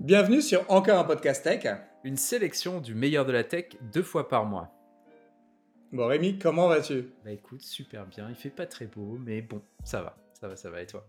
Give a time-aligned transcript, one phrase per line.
[0.00, 1.66] Bienvenue sur encore un podcast tech.
[2.04, 4.70] Une sélection du meilleur de la tech deux fois par mois.
[5.92, 7.08] Bon Rémi, comment vas-tu?
[7.24, 8.28] Bah écoute, super bien.
[8.28, 10.82] Il fait pas très beau, mais bon, ça va, ça va, ça va.
[10.82, 11.06] Et toi?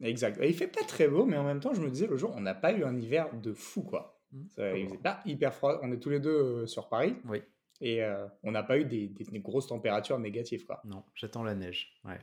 [0.00, 0.40] Exact.
[0.42, 2.40] Il fait pas très beau, mais en même temps, je me disais le jour, on
[2.40, 4.18] n'a pas eu un hiver de fou quoi.
[4.32, 4.46] Hmm.
[4.56, 5.78] Ça, il faisait pas hyper froid.
[5.82, 6.30] On est tous les deux
[6.62, 7.42] euh, sur Paris Oui.
[7.80, 10.80] et euh, on n'a pas eu des, des- des grosses températures négatives quoi.
[10.84, 11.92] Non, j'attends la neige.
[12.04, 12.18] Ouais.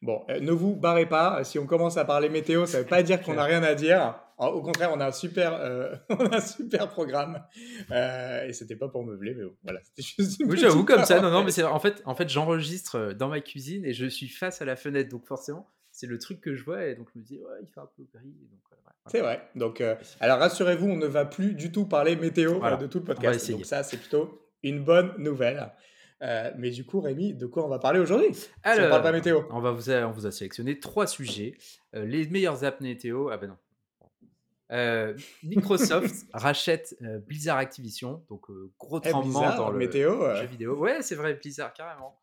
[0.00, 1.42] Bon, euh, ne vous barrez pas.
[1.42, 4.14] Si on commence à parler météo, ça veut pas dire qu'on n'a rien à dire.
[4.38, 7.42] En- Au contraire, on a un super, euh, on a un super programme.
[7.90, 11.04] Euh, et c'était pas pour meubler, mais bon, voilà, c'était juste une Oui, j'avoue comme
[11.04, 11.20] ça.
[11.20, 14.06] Non, non, mais c'est en fait, en fait, j'enregistre euh, dans ma cuisine et je
[14.06, 17.08] suis face à la fenêtre, donc forcément, c'est le truc que je vois et donc
[17.14, 18.28] je me dis ouais, il fait un peu gris.
[18.42, 19.48] et Donc ouais, C'est vrai.
[19.54, 22.76] Donc, euh, alors rassurez-vous, on ne va plus du tout parler météo Voilà.
[22.76, 23.50] de tout le podcast.
[23.52, 25.70] Donc ça, c'est plutôt une bonne nouvelle.
[26.22, 28.32] Euh, mais du coup, Rémi, de quoi on va parler aujourd'hui?
[28.34, 29.42] Si on Alors, parle pas météo.
[29.50, 31.54] on va vous a, on vous a sélectionné trois sujets.
[31.94, 33.28] Euh, les meilleures apps météo.
[33.30, 33.56] Ah ben non.
[34.72, 40.34] Euh, Microsoft rachète euh, Blizzard Activision, donc euh, gros Eh, tremblement Blizzard, dans le météo.
[40.36, 40.76] jeu vidéo.
[40.78, 42.20] Ouais, c'est vrai, Blizzard, carrément.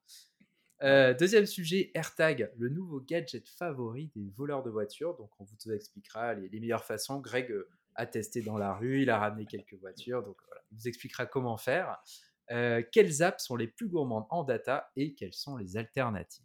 [0.82, 5.16] Deuxième sujet, AirTag, le nouveau gadget favori des voleurs de voitures.
[5.16, 7.20] Donc, on vous expliquera les, les meilleures façons.
[7.20, 7.54] Greg
[7.94, 10.24] a testé dans la rue, il a ramené quelques voitures.
[10.24, 12.02] Donc, voilà, il vous expliquera comment faire.
[12.50, 16.44] Quelles apps sont les plus gourmandes en data et quelles sont les alternatives?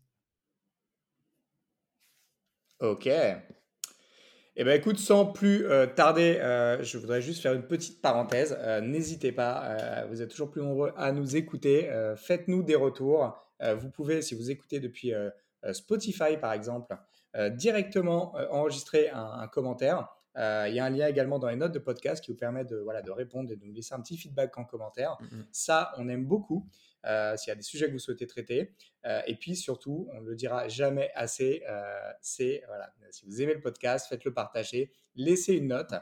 [2.81, 3.08] Ok.
[4.58, 8.56] Eh ben écoute, sans plus euh, tarder, euh, je voudrais juste faire une petite parenthèse.
[8.58, 11.90] Euh, N'hésitez pas, vous êtes toujours plus nombreux à nous écouter.
[12.16, 13.36] Faites-nous des retours.
[13.60, 15.12] Vous pouvez, si vous écoutez depuis
[15.72, 16.96] Spotify par exemple,
[17.50, 20.08] directement enregistrer un commentaire.
[20.36, 22.64] Euh, Il y a un lien également dans les notes de podcast qui vous permet
[22.64, 25.16] de, voilà, de répondre et de nous laisser un petit feedback en commentaire.
[25.52, 26.66] Ça, on aime beaucoup.
[27.06, 28.74] euh, S'il y a des sujets que vous souhaitez traiter.
[29.06, 31.62] Euh, et puis surtout, on ne le dira jamais assez,
[32.20, 35.92] c'est, voilà, si vous aimez le podcast, faites-le partager, laissez une note,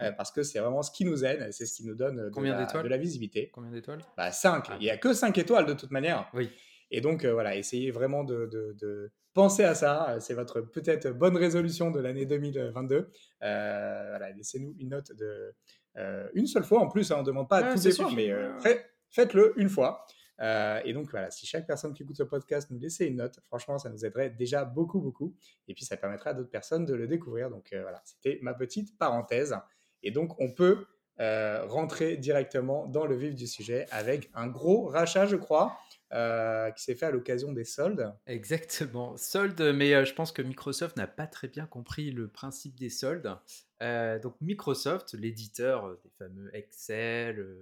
[0.00, 2.30] euh, parce que c'est vraiment ce qui nous aide, c'est ce qui nous donne de,
[2.30, 3.50] Combien la, de la visibilité.
[3.52, 4.76] Combien d'étoiles Bah, 5, Ah.
[4.80, 6.30] il n'y a que 5 étoiles de toute manière.
[6.32, 6.50] Oui.
[6.92, 10.16] Et donc, euh, voilà, essayez vraiment de, de- de penser à ça.
[10.20, 13.10] C'est votre peut-être bonne résolution de l'année 2022.
[13.42, 15.54] Euh, voilà, laissez-nous une note de
[15.98, 17.10] euh, une seule fois en plus.
[17.10, 19.52] hein, on ne demande pas à Ouais, tous les fois, suffit, mais euh, fait- faites-le
[19.58, 20.06] une fois.
[20.40, 23.38] Euh, et donc, voilà, si chaque personne qui écoute ce podcast nous laissait une note,
[23.46, 25.34] franchement, ça nous aiderait déjà beaucoup, beaucoup.
[25.68, 27.48] Et puis, ça permettrait à d'autres personnes de le découvrir.
[27.50, 29.54] Donc, euh, voilà, c'était ma petite parenthèse.
[30.02, 30.84] Et donc, on peut
[31.20, 35.76] euh, rentrer directement dans le vif du sujet avec un gros rachat, je crois,
[36.14, 38.12] euh, qui s'est fait à l'occasion des soldes.
[38.26, 42.74] Exactement, soldes, mais euh, je pense que Microsoft n'a pas très bien compris le principe
[42.78, 43.34] des soldes.
[43.82, 47.56] Euh, donc Microsoft, l'éditeur des fameux Excel,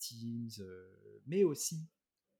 [0.00, 0.50] Teams,
[1.28, 1.86] mais aussi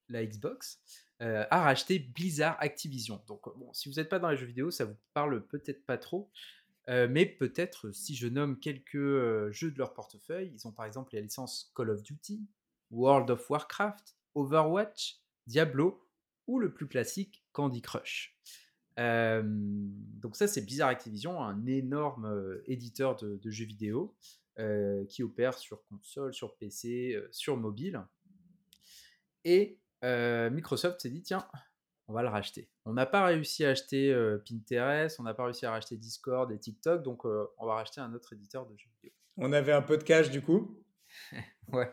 [0.08, 0.80] la Xbox,
[1.20, 3.22] a racheté Blizzard Activision.
[3.28, 6.28] Donc si vous n'êtes pas dans les jeux vidéo, ça vous parle peut-être pas trop,
[6.88, 11.22] mais peut-être si je nomme quelques jeux de leur portefeuille, ils ont par exemple les
[11.22, 12.44] licences Call of Duty,
[12.90, 16.08] World of Warcraft, Overwatch, Diablo
[16.46, 18.36] ou le plus classique Candy Crush.
[18.98, 24.14] Euh, donc ça c'est Blizzard Activision, un énorme euh, éditeur de, de jeux vidéo
[24.58, 28.02] euh, qui opère sur console, sur PC, euh, sur mobile.
[29.44, 31.46] Et Microsoft s'est dit tiens,
[32.08, 32.68] on va le racheter.
[32.84, 34.12] On n'a pas réussi à acheter
[34.48, 38.12] Pinterest, on n'a pas réussi à racheter Discord et TikTok, donc on va racheter un
[38.12, 39.12] autre éditeur de jeux vidéo.
[39.36, 40.82] On avait un peu de cash du coup?
[41.72, 41.90] Ouais.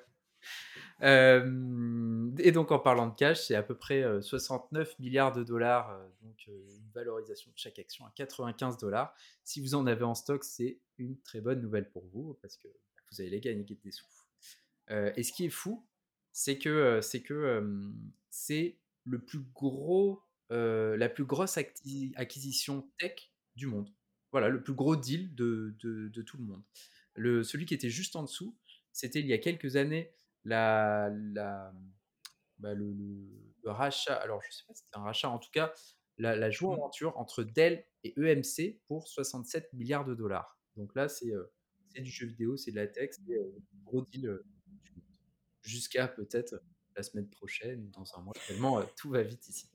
[1.02, 5.44] Euh, et donc en parlant de cash, c'est à peu près euh, 69 milliards de
[5.44, 9.16] dollars, euh, donc euh, une valorisation de chaque action à 95 dollars.
[9.44, 12.68] Si vous en avez en stock, c'est une très bonne nouvelle pour vous parce que
[13.12, 14.06] vous allez gagner des sous.
[14.92, 15.86] Euh, et ce qui est fou,
[16.32, 17.92] c'est que euh, c'est que euh,
[18.30, 20.22] c'est le plus gros,
[20.52, 23.90] euh, la plus grosse acquisition tech du monde.
[24.32, 26.62] Voilà, le plus gros deal de, de- de tout le monde.
[27.16, 28.56] Le, celui qui était juste en dessous,
[28.94, 30.14] c'était il y a quelques années
[30.44, 31.74] la, la,
[32.58, 34.16] bah, le, le- le rachat.
[34.16, 35.74] Alors, je sais pas si c'était un rachat, en tout cas,
[36.18, 40.58] la, la joint-venture entre Dell et EMC pour 67 milliards de dollars.
[40.76, 41.52] Donc là, c'est euh,
[41.94, 43.52] c'est du jeu vidéo, c'est de la tech, c'est euh,
[43.84, 44.46] gros deal euh.
[45.62, 46.62] Jusqu'à peut-être
[46.96, 49.70] la semaine prochaine dans un mois, tellement tout va vite ici.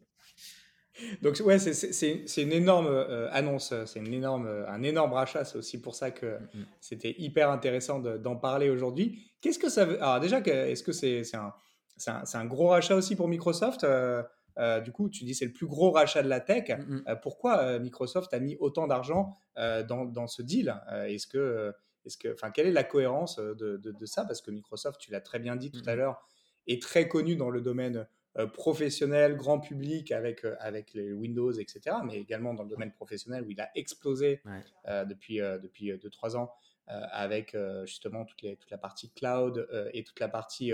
[1.22, 5.44] Donc ouais, c'est- une énorme euh, annonce, c'est une énorme, un énorme rachat.
[5.44, 6.66] C'est aussi pour ça que Mm, mm.
[6.80, 9.22] c'était hyper intéressant de- d'en parler aujourd'hui.
[9.40, 11.52] Qu'est-ce que ça veut Alors déjà, est-ce que c'est c'est un,
[11.96, 14.22] c'est un, un gros rachat aussi pour Microsoft Euh,
[14.58, 16.68] euh, Du coup, tu dis c'est le plus gros rachat de la tech.
[16.70, 20.80] Mm, pourquoi Microsoft a mis autant d'argent dans, dans ce deal?
[21.08, 21.72] Est-ce que,
[22.04, 24.24] est-ce que, enfin, quelle est la cohérence de, de- de ça?
[24.24, 26.20] Parce que Microsoft, tu l'as très bien dit tout à l'heure,
[26.68, 28.06] est très connu dans le domaine
[28.52, 33.50] professionnel, grand public avec, avec les Windows, etc., mais également dans le domaine professionnel où
[33.50, 34.42] il a explosé
[34.86, 36.52] depuis 2-3 depuis, trois ans
[36.86, 40.72] avec justement toute, les, toute, la partie cloud et toute la partie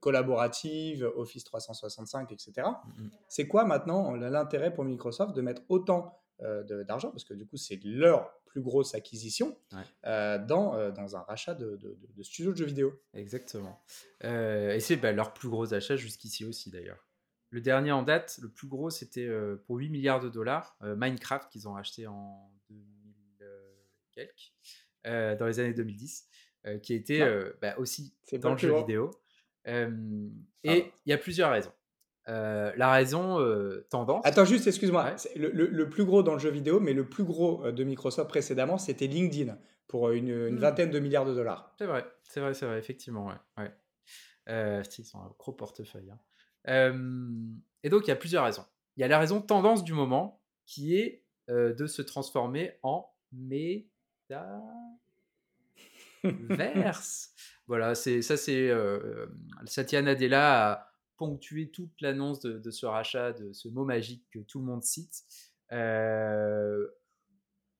[0.00, 2.52] collaborative, Office 365, etc.
[2.56, 3.10] Mmh, mmh.
[3.28, 6.20] C'est quoi maintenant l'intérêt pour Microsoft de mettre autant
[6.86, 9.56] d'argent, parce que du coup c'est leur plus grosse acquisition
[10.04, 13.00] euh, dans, euh, dans un rachat de, de, de, studios de jeux vidéo.
[13.14, 13.80] Exactement.
[14.24, 17.08] Euh, et c'est bah, leur plus gros achat jusqu'ici aussi d'ailleurs.
[17.50, 19.28] Le dernier en date, le plus gros, c'était
[19.66, 22.86] pour 8 milliards de dollars, Minecraft qu'ils ont racheté en 2000
[24.12, 24.52] quelques,
[25.04, 26.28] dans les années 2010,
[26.80, 27.28] qui était
[27.60, 29.10] bah, aussi dans le jeu vidéo.
[29.66, 29.82] et
[30.64, 31.72] il y a plusieurs raisons.
[32.30, 34.24] Euh, la raison euh, tendance.
[34.24, 35.16] Attends, juste, excuse-moi.
[35.34, 38.78] Le, plus gros dans le jeu vidéo, mais le plus gros euh, de Microsoft précédemment,
[38.78, 40.58] c'était LinkedIn pour une, hmm.
[40.58, 41.74] vingtaine de milliards de dollars.
[41.76, 43.26] C'est vrai, c'est vrai, c'est vrai, effectivement.
[43.26, 43.34] Ouais.
[43.58, 44.82] ouais.
[44.98, 46.12] ils sont un gros portefeuille.
[46.12, 46.18] Hein.
[47.82, 48.64] et donc, il y a plusieurs raisons.
[48.96, 53.90] Il y a la raison tendance du moment qui est de se transformer en métaverse.
[57.66, 58.70] voilà, c'est ça, c'est
[59.66, 60.89] Satya Nadella
[61.20, 65.22] ponctuer toute l'annonce de, ce rachat, de ce mot magique que tout le monde cite.
[65.70, 66.88] Euh,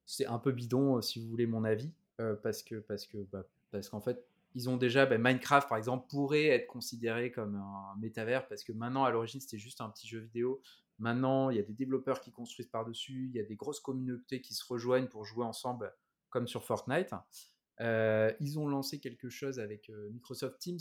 [0.04, 1.90] c'est un peu bidon, euh, si vous voulez mon avis,
[2.20, 4.22] euh, parce que parce que bah, parce qu'en fait,
[4.54, 8.72] ils ont déjà bah, Minecraft par exemple pourrait être considéré comme un métavers parce que
[8.72, 10.60] maintenant à l'origine c'était juste un petit jeu vidéo.
[10.98, 14.42] Maintenant, il y a des développeurs qui construisent par-dessus, il y a des grosses communautés
[14.42, 15.94] qui se rejoignent pour jouer ensemble
[16.28, 17.14] comme sur Fortnite.
[17.80, 20.78] ils ont lancé quelque chose avec Microsoft Teams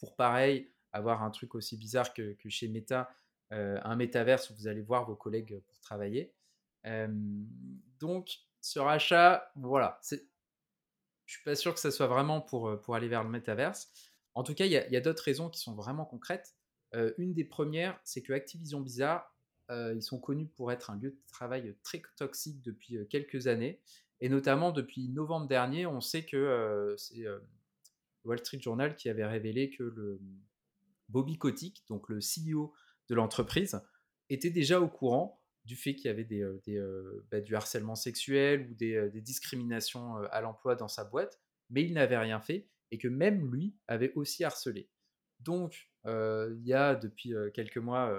[0.00, 3.10] pour pareil avoir un truc aussi bizarre que, chez Meta,
[3.52, 6.32] euh, un métaverse où vous allez voir vos collègues pour travailler.
[7.98, 12.94] donc, ce rachat, voilà, je suis pas sûr que ça soit vraiment pour, euh, pour
[12.94, 13.90] aller vers le métaverse.
[14.34, 16.54] En tout cas, il y a, d'autres raisons qui sont vraiment concrètes.
[16.94, 19.34] Euh, une des premières, c'est que Activision Blizzard,
[19.70, 23.82] ils sont connus pour être un lieu de travail très toxique depuis quelques années.
[24.20, 27.26] Et notamment depuis novembre dernier, on sait que c'est
[28.24, 30.20] Wall Street Journal qui avait révélé que le,
[31.08, 32.72] Bobby Kotick, donc le CEO
[33.08, 33.80] de l'entreprise,
[34.28, 35.38] était déjà au courant
[35.68, 39.10] du fait qu'il y avait des, euh, euh, bah, du harcèlement sexuel ou des, euh,
[39.20, 41.38] discriminations à l'emploi dans sa boîte,
[41.68, 44.88] mais il n'avait rien fait et que même lui avait aussi harcelé.
[45.40, 48.18] Donc, il y a depuis quelques mois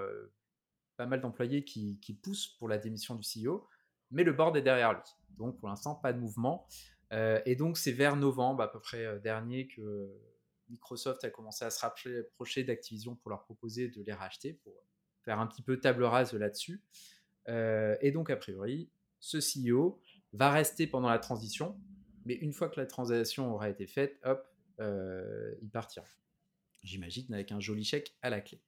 [0.96, 3.66] pas mal d'employés qui, poussent pour la démission du CEO,
[4.12, 5.02] mais le board est derrière lui.
[5.30, 6.68] Donc, pour l'instant, pas de mouvement.
[7.10, 10.08] et donc, c'est vers novembre à peu près dernier que
[10.70, 14.74] Microsoft a commencé à se rapprocher d'Activision pour leur proposer de les racheter, pour
[15.22, 16.82] faire un petit peu table rase là-dessus.
[17.48, 20.00] Euh, et donc, a priori, ce CEO
[20.32, 21.78] va rester pendant la transition,
[22.24, 24.46] mais une fois que la transaction aura été faite, hop,
[24.80, 26.06] euh, il partira.
[26.82, 28.62] J'imagine avec un joli chèque à la clé.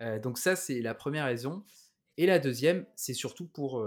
[0.00, 1.64] Euh, donc ça, c'est la première raison.
[2.16, 3.84] Et la deuxième, c'est surtout pour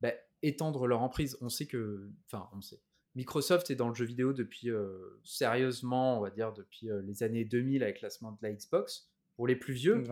[0.00, 0.12] bah,
[0.42, 1.36] étendre leur emprise.
[1.40, 2.80] On sait que, enfin, on sait.
[3.18, 7.24] Microsoft est dans le jeu vidéo depuis euh, sérieusement, on va dire depuis euh, les
[7.24, 9.10] années 2000 avec lancement de la Xbox.
[9.34, 10.04] Pour les plus vieux,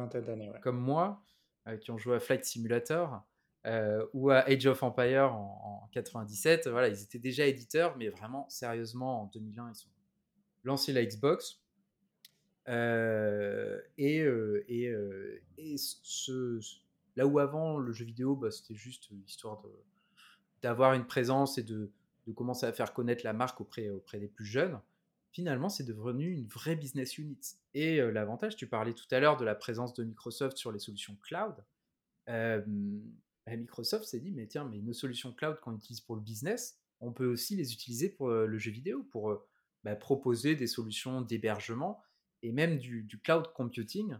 [0.61, 1.23] comme moi,
[1.69, 3.25] euh, qui ont joué à Flight Simulator
[4.13, 8.49] ou à Age of Empire en, en, 97, voilà, ils étaient déjà éditeurs, mais vraiment
[8.49, 9.91] sérieusement en 2001, ils ont
[10.65, 11.61] lancé la Xbox.
[12.67, 14.27] et,
[14.69, 14.95] et,
[15.59, 16.61] et ce,
[17.15, 19.63] là où avant le jeu vidéo, bah, c'était juste histoire
[20.63, 21.93] d'avoir une présence et de
[22.27, 24.81] de commencer à faire connaître la marque auprès, auprès des plus jeunes,
[25.37, 27.39] finalement, c'est devenu une vraie business unit.
[27.75, 30.79] Et euh, l'avantage, tu parlais tout à l'heure de la présence de Microsoft sur les
[30.79, 31.55] solutions cloud.
[32.31, 32.63] Euh,
[33.47, 36.81] bah, Microsoft s'est dit, mais tiens, mais nos solutions cloud qu'on utilise pour le business,
[37.01, 39.47] on peut aussi les utiliser pour euh, le jeu vidéo, pour
[39.85, 42.03] bah, proposer des solutions d'hébergement
[42.43, 44.17] et même du, cloud computing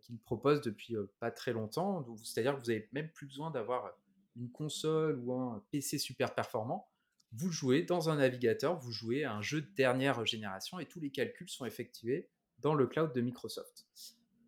[0.00, 2.02] qu'ils proposent depuis pas très longtemps.
[2.24, 3.92] C'est-à-dire que vous n'avez même plus besoin d'avoir
[4.34, 6.87] une console ou un PC super performant
[7.32, 11.00] vous jouez dans un navigateur, vous jouez à un jeu de dernière génération et tous
[11.00, 13.86] les calculs sont effectués dans le cloud de Microsoft.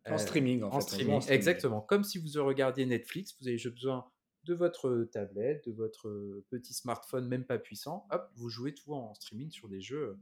[0.07, 0.81] En streaming, en, fait.
[0.81, 1.83] Streaming, exactement.
[1.83, 4.11] Comme si vous regardiez Netflix, vous avez juste besoin
[4.45, 8.07] de votre tablette, de votre petit smartphone, même pas puissant.
[8.11, 10.19] Hop, vous jouez tout en streaming sur des jeux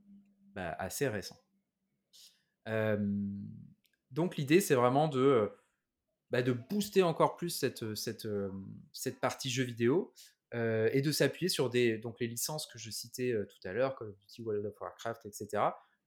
[0.55, 1.41] bah, assez récents.
[4.11, 5.51] donc l'idée, c'est vraiment de,
[6.31, 8.29] bah, de booster encore plus cette, cette,
[8.93, 10.13] cette partie jeu vidéo.
[10.53, 14.13] Et de s'appuyer sur des, donc les licences que je citais tout à l'heure, comme
[14.13, 15.63] Duty, World of Warcraft, etc.,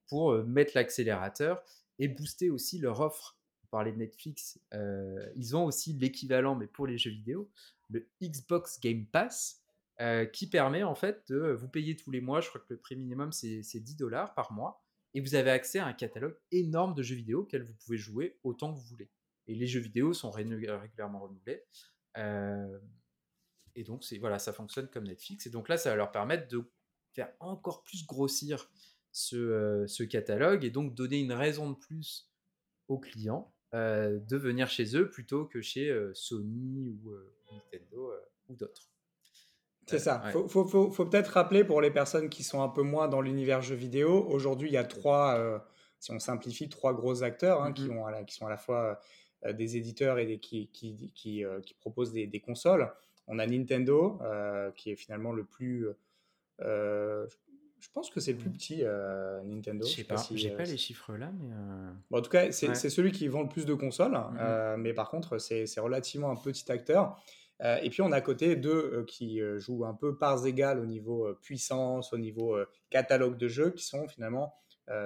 [0.08, 1.64] pour mettre l'accélérateur
[2.00, 3.38] et booster aussi leur offre.
[3.66, 4.60] On parlait de Netflix,
[5.36, 7.50] ils ont aussi l'équivalent, mais pour les jeux vidéo,
[7.90, 9.64] le Xbox Game Pass,
[10.34, 12.96] qui permet en fait de vous payer tous les mois, je crois que le prix
[12.96, 14.84] minimum c'est 10 dollars par mois,
[15.14, 18.40] et vous avez accès à un catalogue énorme de jeux vidéo auxquels vous pouvez jouer
[18.44, 19.10] autant que vous voulez.
[19.48, 21.64] Et les jeux vidéo sont régulièrement renouvelés.
[23.72, 25.46] Euh, et donc, c'est voilà, ça fonctionne comme Netflix.
[25.46, 26.64] Et donc là, ça va leur permettre de
[27.14, 28.70] faire encore plus grossir
[29.12, 32.30] ce, euh, ce catalogue et donc donner une raison de plus
[32.88, 37.12] aux clients euh, de venir chez eux plutôt que chez Sony ou
[37.52, 38.14] Nintendo
[38.50, 38.90] ou d'autres.
[39.88, 40.22] C'est ça.
[40.28, 43.20] Il faut, faut, faut, peut-être rappeler pour les personnes qui sont un peu moins dans
[43.20, 45.66] l'univers jeux vidéo, aujourd'hui il y a trois,
[46.00, 49.02] si on simplifie, trois gros acteurs hein, qui, mmh ont, qui sont à la fois
[49.50, 52.94] des éditeurs et des, qui, qui, qui, qui proposent des, des, consoles.
[53.32, 54.20] On a Nintendo,
[54.76, 55.88] qui est finalement le plus...
[56.60, 58.54] je pense que c'est le plus mmh.
[58.54, 58.84] petit
[59.46, 59.88] Nintendo.
[59.88, 61.50] Je sais pas, j'ai pas les chiffres là, mais.
[62.12, 65.10] Bon, en tout cas, c'est celui qui vend le plus de consoles, mmh mais par
[65.10, 67.18] contre, c'est relativement un petit acteur.
[67.62, 71.34] et puis on a à côté deux qui jouent un peu parts égales au niveau
[71.42, 72.58] puissance, au niveau
[72.90, 74.54] catalogue de jeux, qui sont finalement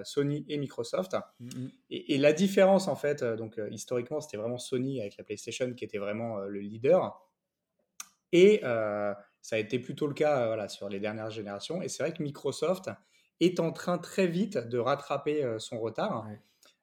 [0.04, 1.16] Sony et Microsoft.
[1.40, 5.86] Mmh et, la différence, en fait, donc historiquement, c'était vraiment Sony avec la PlayStation qui
[5.86, 7.22] était vraiment le leader.
[8.32, 11.82] Et ça a été plutôt le cas voilà, sur les dernières générations.
[11.82, 12.90] Et c'est vrai que Microsoft
[13.40, 16.28] est en train très vite de rattraper son retard,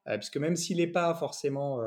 [0.05, 1.79] puisque même s'il n'est pas forcément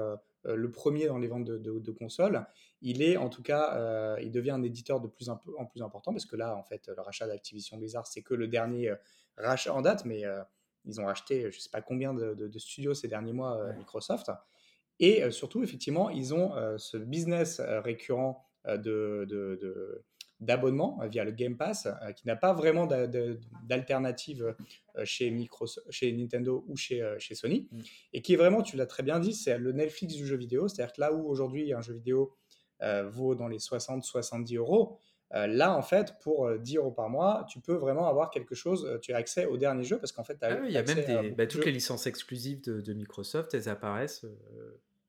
[0.44, 2.46] le premier dans les ventes de, consoles,
[2.82, 6.26] il est en tout cas, il devient un éditeur de plus en plus important, parce
[6.26, 8.92] que là, en fait, le rachat d'Activision Blizzard, c'est que le dernier
[9.36, 10.24] rachat en date, mais
[10.84, 14.30] ils ont racheté je ne sais pas combien de, studios ces derniers mois, Microsoft.
[14.98, 20.04] Et surtout, effectivement, ils ont ce business récurrent de,
[20.40, 22.86] d'abonnement via le Game Pass, qui n'a pas vraiment
[23.64, 24.54] d'alternative
[25.04, 27.80] chez, Microsoft, chez Nintendo ou chez, chez Sony, mm.
[28.12, 30.68] et qui est vraiment, tu l'as très bien dit, c'est le Netflix du jeu vidéo,
[30.68, 32.36] c'est-à-dire que là où aujourd'hui un jeu vidéo
[33.08, 34.98] vaut dans les 60-70 euros,
[35.30, 39.12] là, en fait, pour 10 euros par mois, tu peux vraiment avoir quelque chose, tu
[39.12, 41.46] as accès aux derniers jeux parce qu'en fait, ah il y a même des, bah,
[41.46, 44.26] toutes les licences exclusives de, Microsoft, elles apparaissent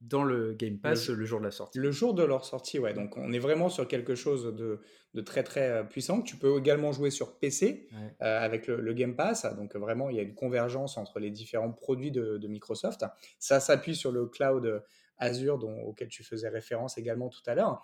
[0.01, 1.79] dans le Game Pass le, jour de la sortie.
[1.79, 2.93] Le jour de leur sortie, ouais.
[2.93, 4.79] Donc on est vraiment sur quelque chose de,
[5.13, 6.21] de très très euh, puissant.
[6.21, 9.45] Tu peux également jouer sur PC euh, avec le, Game Pass.
[9.55, 13.05] Donc vraiment, il y a une convergence entre les différents produits de, de Microsoft.
[13.39, 14.83] Ça s'appuie sur le cloud
[15.17, 17.83] Azure dont, auquel tu faisais référence également tout à l'heure.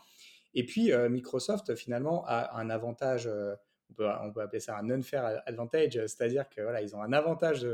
[0.54, 3.28] Et puis euh, Microsoft finalement a un avantage.
[3.28, 7.12] on peut, on peut, appeler ça un unfair advantage, c'est-à-dire que voilà, ils ont un
[7.12, 7.68] avantage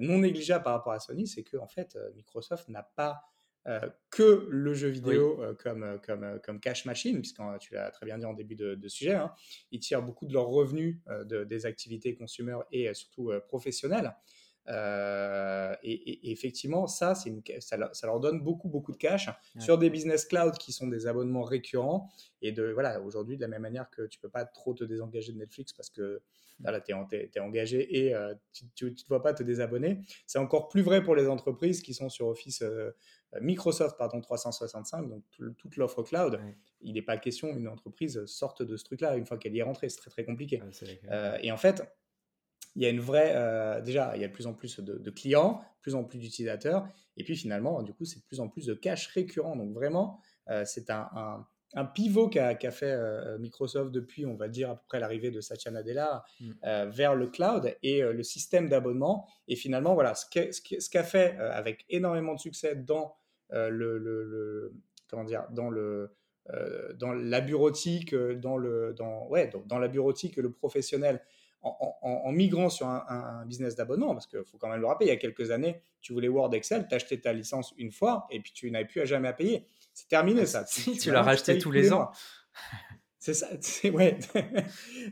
[0.00, 3.37] non négligeable par rapport à Sony, c'est que en fait Microsoft n'a pas euh,
[4.10, 8.06] que le jeu vidéo euh, comme, euh, comme, comme cash machine, puisque tu l'as très
[8.06, 9.32] bien dit en début de, sujet, hein,
[9.70, 14.14] ils tirent beaucoup de leurs revenus de, des activités consumer et surtout professionnelles.
[15.82, 20.26] Et, effectivement, ça, une, ça, ça, leur donne beaucoup, beaucoup de cash sur des business
[20.26, 22.10] cloud qui sont des abonnements récurrents.
[22.42, 25.32] Et de voilà, aujourd'hui, de la même manière que tu peux pas trop te désengager
[25.32, 26.20] de Netflix parce que
[26.60, 28.14] là, tu es, engagé et
[28.74, 30.00] tu ne te vois pas te désabonner.
[30.26, 32.90] C'est encore plus vrai pour les entreprises qui sont sur Office euh,
[33.40, 35.22] Microsoft pardon 365, donc
[35.56, 36.40] toute l'offre cloud.
[36.80, 39.62] Il n'est pas question qu'une entreprise sorte de ce truc-là une fois qu'elle y est
[39.62, 39.88] rentrée.
[39.88, 40.62] C'est très très compliqué.
[41.10, 41.82] Euh, et en fait,
[42.76, 43.32] il y a une vraie.
[43.34, 46.18] Euh, déjà, il y a de plus en plus de, clients, de plus en plus
[46.18, 46.86] d'utilisateurs.
[47.16, 49.56] Et puis finalement, du coup, c'est de plus en plus de cash récurrent.
[49.56, 50.20] Donc vraiment,
[50.64, 55.00] c'est un, un pivot qu'a fait euh, Microsoft depuis, on va dire, à peu près
[55.00, 56.50] l'arrivée de Satya Nadella mm.
[56.64, 59.28] euh, vers le cloud et euh, le système d'abonnement.
[59.48, 63.16] Et finalement, voilà, ce qu'a fait avec énormément de succès dans
[63.50, 64.72] le,
[65.08, 66.10] comment dire, dans le
[66.94, 71.20] dans la bureautique, dans le dans ouais dans, la bureautique, le professionnel.
[71.62, 75.12] En, migrant sur un, business d'abonnement, parce qu'il faut quand même le rappeler, il y
[75.12, 78.52] a quelques années, tu voulais Word Excel, tu achetais ta licence une fois et puis
[78.52, 79.66] tu n'avais plus à jamais à payer.
[79.92, 80.64] C'est terminé ça.
[80.66, 82.10] Si, tu, l'as racheté tous les ans.
[83.28, 83.48] C'est ça,
[83.90, 84.18] ouais.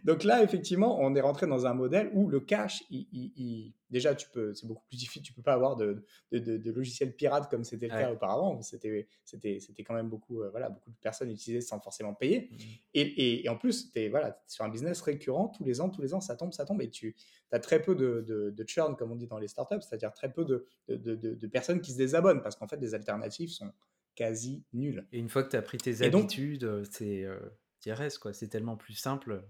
[0.05, 4.27] Donc là, effectivement, on est rentré dans un modèle où le cash, il, déjà, tu
[4.31, 5.21] peux, c'est beaucoup plus difficile.
[5.21, 8.63] Tu peux pas avoir de, de, de, logiciels pirates comme c'était le cas auparavant.
[8.63, 12.49] C'était, c'était, c'était quand même beaucoup, euh, voilà, beaucoup de personnes utilisaient sans forcément payer.
[12.51, 12.57] Mmh
[12.95, 16.01] et, et, en plus, tu es voilà, sur un business récurrent, tous les ans, tous
[16.01, 17.15] les ans, ça tombe, ça tombe, et tu
[17.53, 21.47] as très peu de, churn, comme on dit dans les startups, c'est-à-dire très peu de,
[21.49, 23.71] personnes qui se désabonnent parce qu'en fait, des alternatives sont
[24.15, 25.07] quasi nul.
[25.13, 27.39] Et une fois que tu as pris tes habitudes, euh, c'est euh,
[27.87, 28.33] restes quoi.
[28.33, 29.45] C'est tellement plus simple.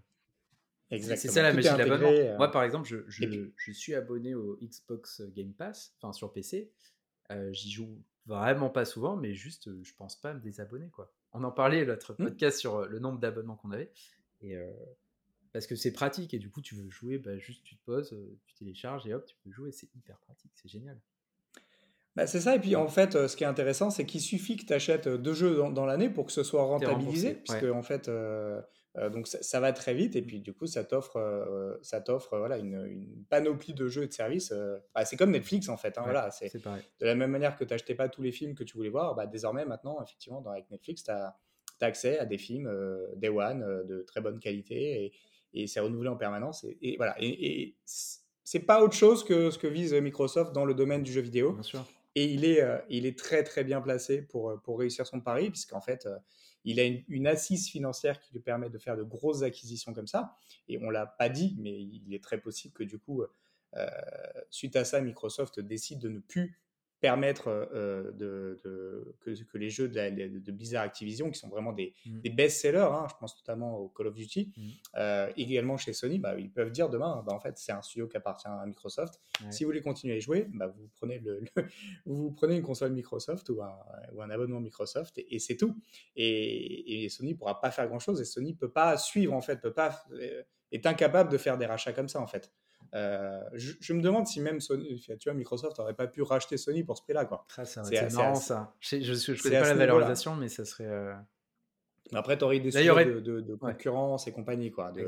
[0.91, 2.11] C'est ça la magie de l'abonnement.
[2.11, 2.37] Euh.
[2.37, 6.71] Moi, par exemple, je, je, suis abonné au Xbox Game Pass, enfin sur PC.
[7.33, 11.13] Euh, j'y joue vraiment pas souvent, mais juste, je pense pas me désabonner quoi.
[11.33, 12.25] On en parlait l'autre mmh.
[12.25, 13.93] podcast sur le nombre d'abonnements qu'on avait.
[14.43, 14.57] Et
[15.53, 18.17] parce que c'est pratique et du coup, tu veux jouer, bah, juste tu te poses,
[18.47, 19.73] tu télécharges et hop, tu peux jouer.
[19.73, 21.01] C'est hyper pratique, c'est génial.
[22.17, 24.57] Bah, c'est ça, et puis en fait, euh, ce qui est intéressant, c'est qu'il suffit
[24.57, 28.09] que tu achètes deux jeux dans, l'année pour que ce soit rentabilisé, puisque en fait,
[28.09, 28.61] euh,
[28.99, 32.39] Euh, donc ça, va très vite et puis du coup ça t'offre euh, ça t'offre
[32.39, 34.53] voilà une, panoplie de jeux et de services.
[34.53, 35.99] Euh, bah, c'est comme Netflix en fait.
[35.99, 38.65] Hein, voilà, c'est de la même manière que tu n'achetais pas tous les films que
[38.65, 39.15] tu voulais voir.
[39.15, 41.37] Bah, désormais maintenant effectivement dans, avec Netflix tu as,
[41.83, 42.73] accès à des films
[43.17, 45.13] Day One de très bonne qualité et,
[45.53, 49.67] et c'est renouvelé en permanence et, voilà et, c'est pas autre chose que ce que
[49.67, 51.53] vise Microsoft dans le domaine du jeu vidéo.
[51.53, 51.85] Bien sûr.
[52.17, 55.83] Et il est, il est très très bien placé pour, pour réussir son pari, puisqu'en
[55.83, 56.09] fait,
[56.67, 60.35] il a une, assise financière qui lui permet de faire de grosses acquisitions comme ça.
[60.69, 63.23] Et on l'a pas dit, mais il est très possible que du coup,
[63.77, 63.87] euh,
[64.51, 66.59] suite à ça, Microsoft décide de ne plus
[67.07, 68.61] permettre euh, de,
[69.21, 72.21] que, que, les jeux de, de, Blizzard Activision, qui sont vraiment des, mmh.
[72.21, 74.63] des best-sellers, hein, je pense notamment au Call of Duty, mmh.
[74.97, 78.09] euh, également chez Sony, bah, ils peuvent dire demain, bah, en fait, c'est un studio
[78.09, 79.21] qui appartient à Microsoft.
[79.51, 81.45] Si vous voulez continuer à jouer, bah, vous, prenez le,
[82.07, 83.79] vous prenez une console Microsoft ou un,
[84.13, 85.77] ou un abonnement Microsoft et, c'est tout.
[86.17, 89.43] Et, et Sony ne pourra pas faire grand-chose et Sony ne peut pas suivre, en
[89.43, 92.51] fait, peut pas, euh, est incapable de faire des rachats comme ça, en fait.
[92.95, 96.85] Euh, je, me demande si même Sony, tu vois, Microsoft n'aurait pas pu racheter Sony
[96.85, 97.29] pour ce prix-là.
[97.57, 98.75] Ah, c'est marrant ça.
[98.81, 100.87] Je ne connais pas la valorisation, mais ça serait.
[100.87, 101.15] Euh,
[102.13, 105.03] après, tu aurais des sujets de, concurrence et compagnie, quoi, de,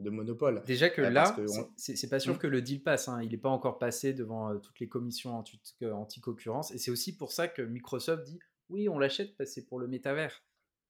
[0.00, 0.62] de, monopole.
[0.64, 1.36] Déjà que là,
[1.76, 2.38] c'est pas sûr mmh.
[2.38, 3.08] que le deal passe.
[3.08, 3.20] Hein.
[3.22, 5.42] Il n'est pas encore passé devant euh, toutes les commissions
[5.82, 6.72] anti-concurrence.
[6.72, 8.38] et c'est aussi pour ça que Microsoft dit
[8.68, 10.44] oui, on l'achète parce que c'est pour le métavers.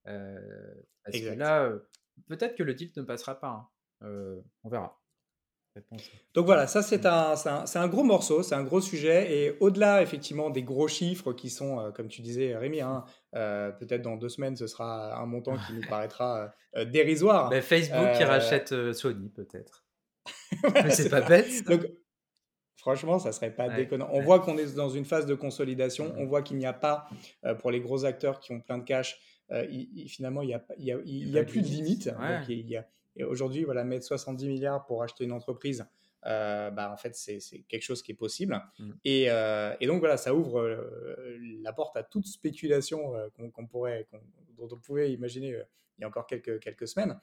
[0.05, 1.73] parce que là,
[2.29, 3.71] peut-être que le deal ne passera pas.
[4.03, 4.43] Hein.
[4.63, 5.00] on verra.
[6.35, 9.33] Donc voilà, ça c'est un, un, un, gros morceau, c'est un gros sujet.
[9.33, 13.71] Et au-delà effectivement des gros chiffres qui sont, euh, comme tu disais Rémi, hein, euh,
[13.71, 17.51] peut-être dans deux semaines ce sera un montant qui nous paraîtra euh, dérisoire.
[17.51, 19.85] Ben, Facebook qui rachète Sony peut-être.
[20.75, 21.65] Mais c'est pas bête.
[21.67, 21.87] Donc,
[22.77, 24.09] franchement, ça serait pas déconnant.
[24.13, 27.09] On voit qu'on est dans une phase de consolidation, on voit qu'il n'y a pas,
[27.61, 29.21] pour les gros acteurs qui ont plein de cash,
[30.09, 32.09] finalement il n'y a, y a, y a, plus de limite.
[32.09, 32.87] Donc, il y a
[33.17, 35.87] et aujourd'hui, voilà, mettre 70 milliards pour acheter une entreprise,
[36.27, 38.61] euh, bah, en fait, c'est quelque chose qui est possible.
[38.79, 38.91] Mmh.
[39.05, 43.13] Et, euh, et, donc, voilà, ça ouvre euh, la porte à toute spéculation
[43.53, 44.07] qu'on pourrait,
[44.57, 45.49] dont on pouvait imaginer
[45.99, 47.19] il y a encore quelques, quelques semaines.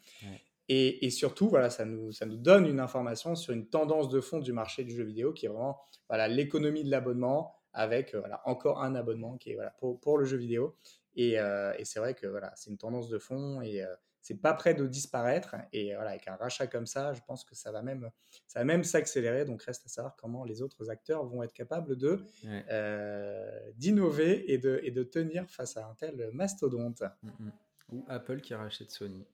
[0.69, 4.19] Et, et, surtout, voilà, ça nous, ça nous donne une information sur une tendance de
[4.19, 5.79] fond du marché du jeu vidéo qui est vraiment
[6.09, 10.25] voilà, l'économie de l'abonnement avec voilà, encore un abonnement qui est voilà, pour, pour le
[10.25, 10.75] jeu vidéo.
[11.15, 13.83] Et, et c'est vrai que voilà, c'est une tendance de fond et,
[14.27, 15.55] c'est pas prêt de disparaître.
[15.71, 18.11] Et voilà, avec un rachat comme ça, je pense que ça va même,
[18.45, 19.45] ça va même s'accélérer.
[19.45, 24.57] Donc reste à savoir comment les autres acteurs vont être capables de euh, d'innover et
[24.57, 27.03] de, et de tenir face à un tel mastodonte.
[27.23, 27.51] Mm, mm.
[27.93, 29.25] Ou Apple qui rachète Sony.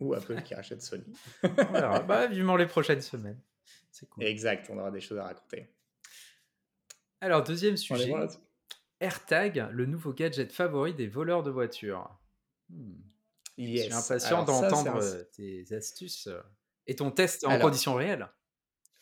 [0.00, 1.04] Ou Apple qui rachète Sony.
[1.44, 3.40] bah, vivement les prochaines semaines.
[3.92, 4.24] C'est cool.
[4.24, 5.72] Exact, on aura des choses à raconter.
[7.20, 8.12] Alors, deuxième sujet.
[8.98, 12.19] AirTag, le nouveau gadget favori des voleurs de voitures.
[12.70, 12.94] Hmm.
[13.58, 16.40] Je suis impatient d'entendre euh, tes astuces euh,
[16.86, 18.28] et ton test en conditions réelles.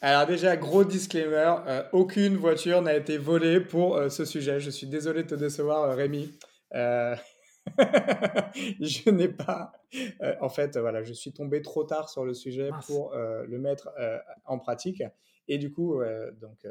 [0.01, 4.61] Alors déjà, gros disclaimer, euh, aucune voiture n'a été volée pour ce sujet.
[4.61, 6.39] Je suis désolé de te décevoir, Rémi.
[6.73, 7.17] je
[9.11, 9.73] n'ai pas...
[10.41, 13.91] en fait, voilà, je suis tombé trop tard sur le sujet pour le mettre
[14.45, 15.03] en pratique.
[15.49, 16.01] Et du coup,
[16.41, 16.65] donc,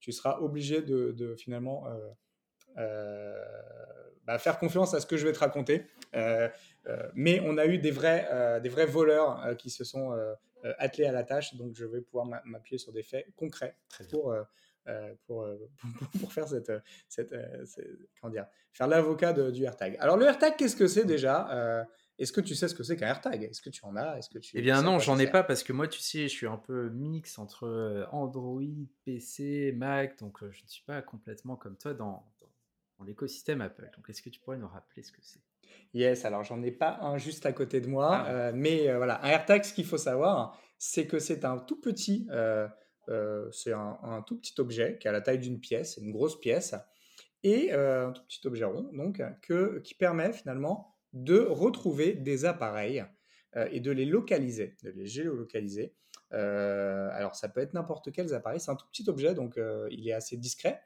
[0.00, 1.84] tu seras obligé de, de finalement
[4.24, 5.86] bah, faire confiance à ce que je vais te raconter.
[6.14, 6.48] Euh,
[6.86, 10.16] euh, mais on a eu des vrais, euh, des vrais voleurs qui se sont
[10.78, 13.76] attelés à la tâche, donc je vais pouvoir m'appuyer sur des faits concrets
[14.10, 14.34] pour,
[15.26, 15.46] pour,
[16.20, 16.72] pour, faire cette,
[17.08, 17.34] cette,
[18.20, 19.96] comment dire, faire l'avocat du AirTag.
[19.98, 21.86] Alors le AirTag, qu'est-ce que c'est déjà
[22.18, 23.42] est-ce que tu sais ce que c'est qu'un AirTag?
[23.42, 24.18] Est-ce que tu en as?
[24.18, 26.28] Est-ce que tu Eh bien non, j'en ai pas parce que moi, tu sais, je
[26.28, 28.60] suis un peu mix entre Android,
[29.04, 32.24] PC, Mac, donc je ne suis pas complètement comme toi dans,
[33.04, 33.90] l'écosystème Apple.
[33.96, 35.40] Donc, est-ce que tu pourrais nous rappeler ce que c'est?
[35.94, 38.30] Yes, alors j'en ai pas un juste à côté de moi, ah.
[38.30, 41.80] euh, mais euh, voilà, un AirTag, ce qu'il faut savoir, c'est que c'est un tout
[41.80, 42.66] petit, euh,
[43.52, 46.74] c'est un, tout petit objet qui a la taille d'une pièce, une grosse pièce,
[47.44, 53.04] et un tout petit objet rond, donc que, qui permet finalement de retrouver des appareils
[53.70, 55.92] et de les localiser, de les géolocaliser.
[56.30, 59.58] alors ça peut être n'importe quels appareils, c'est un tout petit objet, donc
[59.90, 60.80] il est assez discret.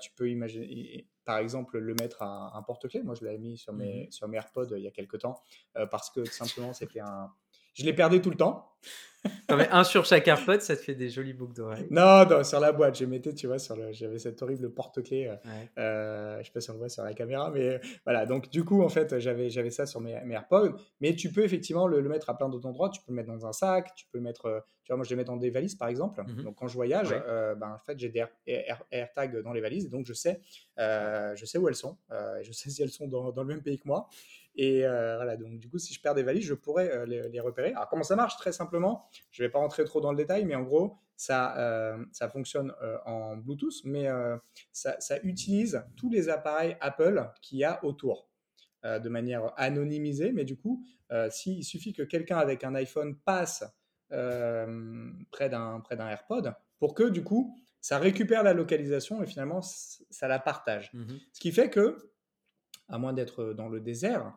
[0.00, 3.02] tu peux imaginer, par exemple, le mettre à un porte-clés.
[3.02, 5.18] Moi, je l'avais mis sur mes, mmh sur mes AirPods euh, il y a quelques
[5.18, 5.42] temps
[5.76, 7.30] euh, parce que simplement, c'était un.
[7.76, 8.72] Je l'ai perdu tout le temps.
[9.50, 11.88] Non, mais un sur chaque AirPod, ça te fait des jolies boucles d'oreilles.
[11.90, 15.26] Non, non, sur la boîte, je mettais, tu vois, sur le, j'avais cette horrible porte-clés.
[15.26, 15.68] Euh, Ouais.
[15.78, 18.24] euh, je sais pas si on le voit sur la caméra, mais voilà.
[18.24, 20.76] Donc, du coup, en fait, j'avais, j'avais ça sur mes, mes AirPods.
[21.00, 22.88] Mais tu peux effectivement le, le mettre à plein d'autres endroits.
[22.88, 23.92] Tu peux le mettre dans un sac.
[23.96, 25.88] Tu peux le mettre, euh, tu vois, moi, je les mets dans des valises, par
[25.88, 26.22] exemple.
[26.24, 26.44] Mhm.
[26.44, 27.20] Donc, quand je voyage, Ouais.
[27.26, 29.90] euh, ben, en fait, j'ai des Air- Air- AirTags dans les valises.
[29.90, 30.40] Donc, je sais,
[30.78, 31.98] euh, je sais où elles sont.
[32.12, 34.08] Euh, je sais si elles sont dans, dans le même pays que moi.
[34.56, 37.28] Et euh, voilà, donc du coup, si je perds des valises, je pourrais euh, les,
[37.28, 37.72] les repérer.
[37.72, 38.36] Alors, comment ça marche?
[38.36, 41.56] Très simplement, je ne vais pas rentrer trop dans le détail, mais en gros, ça,
[41.58, 42.72] euh, ça fonctionne
[43.06, 44.06] en Bluetooth, mais
[44.72, 48.28] ça, ça utilise tous les appareils Apple qu'il y a autour
[48.84, 50.32] de manière anonymisée.
[50.32, 50.84] Mais du coup,
[51.30, 53.64] s'il suffit que quelqu'un avec un iPhone passe
[54.10, 60.38] près d'un AirPod, pour que du coup, ça récupère la localisation et finalement, ça la
[60.38, 60.90] partage.
[60.92, 61.18] Mhm.
[61.32, 61.96] Ce qui fait que,
[62.88, 64.34] à moins d'être dans le désert,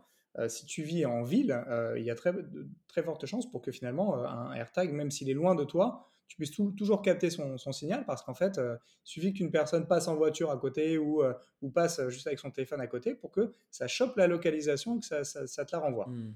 [0.47, 3.61] si tu vis en ville, euh, il y a très, de très fortes chances pour
[3.61, 7.01] que finalement euh, un AirTag, même s'il est loin de toi, tu puisses tou- toujours
[7.01, 10.51] capter son, son signal parce qu'en fait, euh, il suffit qu'une personne passe en voiture
[10.51, 13.87] à côté ou, euh, ou passe juste avec son téléphone à côté pour que ça
[13.87, 16.05] chope la localisation et que ça, ça- ça te la renvoie.
[16.07, 16.33] Mhm.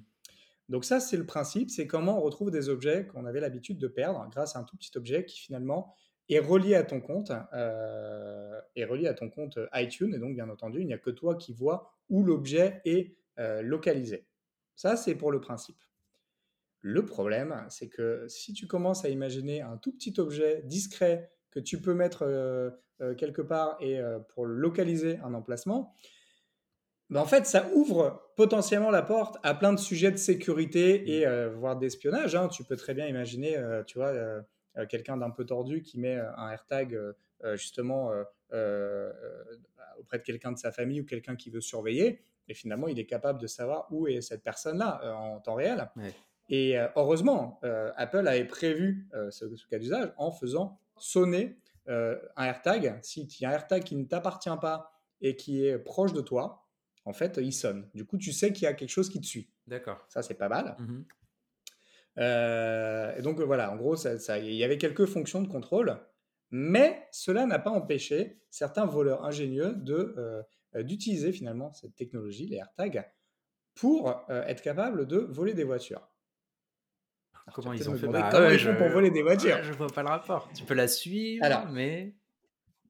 [0.69, 3.87] Donc ça, c'est le principe, c'est comment on retrouve des objets qu'on avait l'habitude de
[3.87, 5.93] perdre grâce à un tout petit objet qui finalement
[6.29, 10.49] est relié à ton compte, euh, est relié à ton compte iTunes, et donc bien
[10.49, 14.27] entendu, il n'y a que toi qui vois où l'objet est euh, localisé.
[14.75, 15.77] Ça, c'est pour le principe.
[16.81, 21.59] Le problème, c'est que si tu commences à imaginer un tout petit objet discret que
[21.61, 25.93] tu peux mettre euh, euh, quelque part et euh, pour localiser un emplacement,
[27.09, 31.25] ben, en fait, ça ouvre potentiellement la porte à plein de sujets de sécurité et
[31.25, 32.35] euh, voire d'espionnage.
[32.35, 32.49] hein.
[32.49, 34.13] Tu peux très bien imaginer, tu vois,
[34.89, 36.97] quelqu'un d'un peu tordu qui met un AirTag
[37.53, 38.11] justement
[39.99, 42.23] auprès de quelqu'un de sa famille ou quelqu'un qui veut surveiller.
[42.47, 45.89] Et finalement, il est capable de savoir où est cette personne-là euh, en temps réel.
[45.95, 46.13] Ouais.
[46.49, 52.17] Et euh, heureusement, euh, Apple avait prévu ce, ce cas d'usage en faisant sonner un
[52.45, 52.99] AirTag.
[53.01, 56.21] Si il y a un AirTag qui ne t'appartient pas et qui est proche de
[56.21, 56.65] toi,
[57.05, 57.89] en fait, il sonne.
[57.93, 59.49] Du coup, tu sais qu'il y a quelque chose qui te suit.
[59.67, 60.05] D'accord.
[60.09, 60.75] Ça, c'est pas mal.
[60.79, 61.05] Mhm.
[62.19, 65.97] Euh, et donc, voilà, en gros, ça, ça- il y avait quelques fonctions de contrôle,
[66.51, 70.15] mais cela n'a pas empêché certains voleurs ingénieux de,
[70.81, 73.05] d'utiliser finalement cette technologie, les AirTags,
[73.75, 76.07] pour euh, être capables de voler des voitures.
[77.45, 79.55] Alors, Comment ils ont fait Bah comment ouais, ils font pour voler des voitures.
[79.55, 80.49] ouais, Je vois pas le rapport.
[80.55, 82.15] Tu peux la suivre, Alors, mais.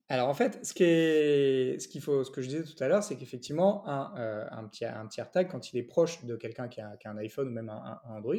[0.10, 2.88] Alors en fait, ce, qui est, ce qu'il faut, ce que je disais tout à
[2.88, 6.36] l'heure, c'est qu'effectivement, un, euh, un, petit, un petit AirTag, quand il est proche de
[6.36, 8.36] quelqu'un qui a, qui a un iPhone ou même un, un Android,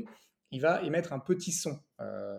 [0.50, 1.80] il va émettre un petit son.
[2.00, 2.38] Euh,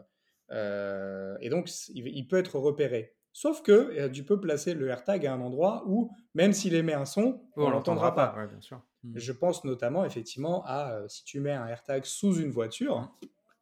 [0.52, 3.16] euh, et donc, il, il peut être repéré.
[3.38, 6.94] Sauf que euh, tu peux placer le AirTag à un endroit où, même s'il émet
[6.94, 8.28] un son, on on l'entendra pas.
[8.28, 8.40] pas.
[8.40, 8.82] Ouais, bien sûr.
[9.04, 9.20] Mhm.
[9.20, 13.12] Je pense notamment effectivement à euh, si tu mets un AirTag sous une voiture,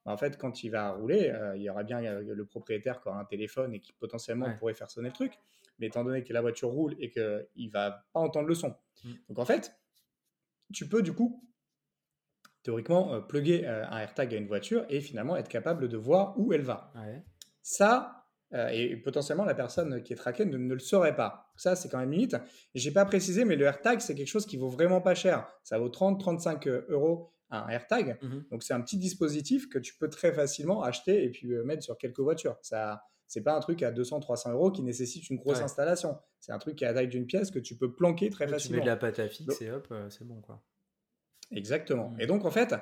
[0.06, 3.08] bah, en fait, quand il va rouler, euh, il y aura bien le propriétaire qui
[3.08, 4.58] aura un téléphone et qui potentiellement Ouais.
[4.60, 5.40] pourrait faire sonner le truc.
[5.80, 8.76] Mais étant donné que la voiture roule et qu'il va pas entendre le son.
[9.04, 9.10] Mm.
[9.30, 9.76] Donc en fait,
[10.72, 11.44] tu peux du coup
[12.62, 16.62] théoriquement plugger un AirTag à une voiture et finalement être capable de voir où elle
[16.62, 16.94] va.
[16.96, 17.24] Ouais.
[17.64, 18.23] Ça,
[18.54, 21.52] euh, et potentiellement la personne qui est traquée ne, ne le saurait pas.
[21.58, 22.36] Ça, c'est quand même limite.
[22.76, 25.48] J'ai pas précisé, mais le AirTag, c'est quelque chose qui vaut vraiment pas cher.
[25.64, 28.18] Ça vaut 30-35 euros un AirTag.
[28.22, 28.46] Mhm.
[28.52, 31.84] Donc c'est un petit dispositif que tu peux très facilement acheter et puis euh, mettre
[31.84, 32.58] sur quelques voitures.
[32.62, 35.64] Ça, c'est pas un truc à 200-300 euros qui nécessite une grosse Ouais.
[35.64, 36.18] installation.
[36.40, 38.46] C'est un truc qui est à la taille d'une pièce que tu peux planquer très
[38.46, 38.84] Ouais, tu mets facilement.
[38.84, 40.62] de la pâte à fixe Donc- et hop, euh, c'est bon quoi.
[41.56, 42.10] Exactement.
[42.10, 42.22] Mm.
[42.22, 42.74] Et donc, en fait,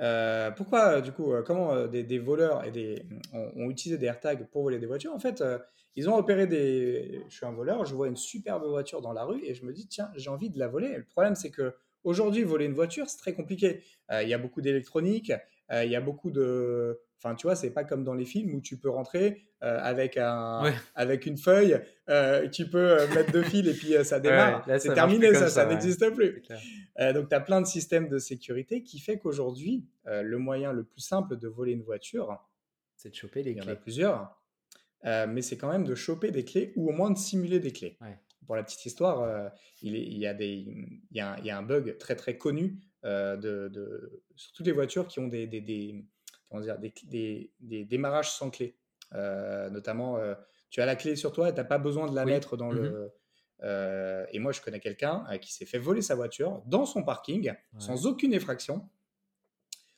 [0.00, 3.98] euh, pourquoi, euh, du coup, euh, comment des, des voleurs et des, ont, ont utilisé
[3.98, 5.58] des AirTags pour voler des voitures En fait, euh,
[5.94, 7.22] ils ont opéré des.
[7.28, 9.72] Je suis un voleur, je vois une superbe voiture dans la rue et je me
[9.72, 10.88] dis, tiens, j'ai envie de la voler.
[10.88, 13.82] Et le problème, c'est que aujourd'hui, voler une voiture, c'est très compliqué.
[14.10, 15.32] Euh, Il y a beaucoup d'électronique,
[15.72, 17.00] euh, il y a beaucoup de.
[17.18, 20.16] Enfin, tu vois, c'est pas comme dans les films où tu peux rentrer euh, avec,
[20.18, 20.74] un, Ouais.
[20.94, 21.80] avec une feuille,
[22.52, 24.66] tu peux mettre deux fils et puis ça démarre.
[24.68, 25.72] Ouais, c'est terminé, ça, ça, ça, ouais.
[25.74, 26.42] n'existe plus.
[27.14, 31.00] Donc, tu as plein de systèmes de sécurité qui fait qu'aujourd'hui, le moyen le plus
[31.00, 32.38] simple de voler une voiture,
[32.96, 33.76] C'est de choper les il y en a clés.
[33.76, 34.36] plusieurs,
[35.04, 37.98] mais c'est quand même de choper des clés ou au moins de simuler des clés.
[38.46, 39.48] Pour la petite histoire, euh,
[39.82, 41.96] il, est- il y a des, il, y a un, il y a un bug
[41.98, 46.04] très très connu de, de- sur toutes les voitures qui ont des, des, des-
[46.48, 48.76] comment dire, des, des- démarrages sans clé.
[49.14, 50.34] Euh, notamment, euh,
[50.70, 52.32] tu as la clé sur toi et tu n'as pas besoin de la Oui.
[52.32, 53.12] mettre dans le.
[53.62, 57.02] euh, et moi, je connais quelqu'un euh, qui s'est fait voler sa voiture dans son
[57.04, 58.80] parking sans aucune effraction.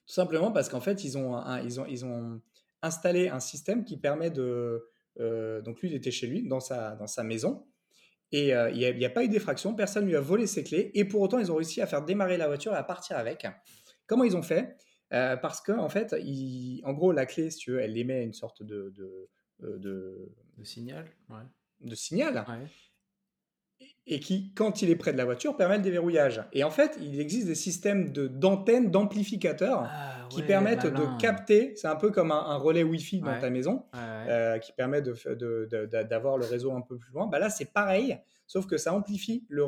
[0.07, 2.41] Tout simplement parce qu'en fait, ils ont, un- ils, ont, ils ont
[2.83, 4.87] installé un système qui permet de.
[5.21, 7.67] euh, donc, lui, il était chez lui, dans sa, dans sa maison.
[8.33, 10.91] Et euh, il n'y a, pas eu d'effraction, personne lui a volé ses clés.
[10.95, 13.47] Et pour autant, ils ont réussi à faire démarrer la voiture et à partir avec.
[14.07, 14.77] Comment ils ont fait?
[15.11, 16.15] Parce que en fait,
[16.85, 19.29] en gros, la clé, si tu veux, elle émet une sorte de, de,
[19.79, 21.07] de, de signal.
[21.31, 21.45] Ouais.
[21.81, 22.45] De signal.
[22.49, 22.69] Ouais
[24.11, 26.43] et qui, quand il est près de la voiture, permet le déverrouillage.
[26.53, 31.75] Et en fait, il existe des systèmes d'antennes, d'amplificateurs Ah, qui ouais, permettent de capter,
[31.77, 33.39] c'est un peu comme un, un relais Wi-Fi dans Ouais.
[33.41, 36.81] ta maison, Ouais, euh, qui permet de f- de- de- de- d'avoir le réseau un
[36.81, 37.27] peu plus loin.
[37.27, 39.65] Bah là, c'est pareil, sauf que ça amplifie le,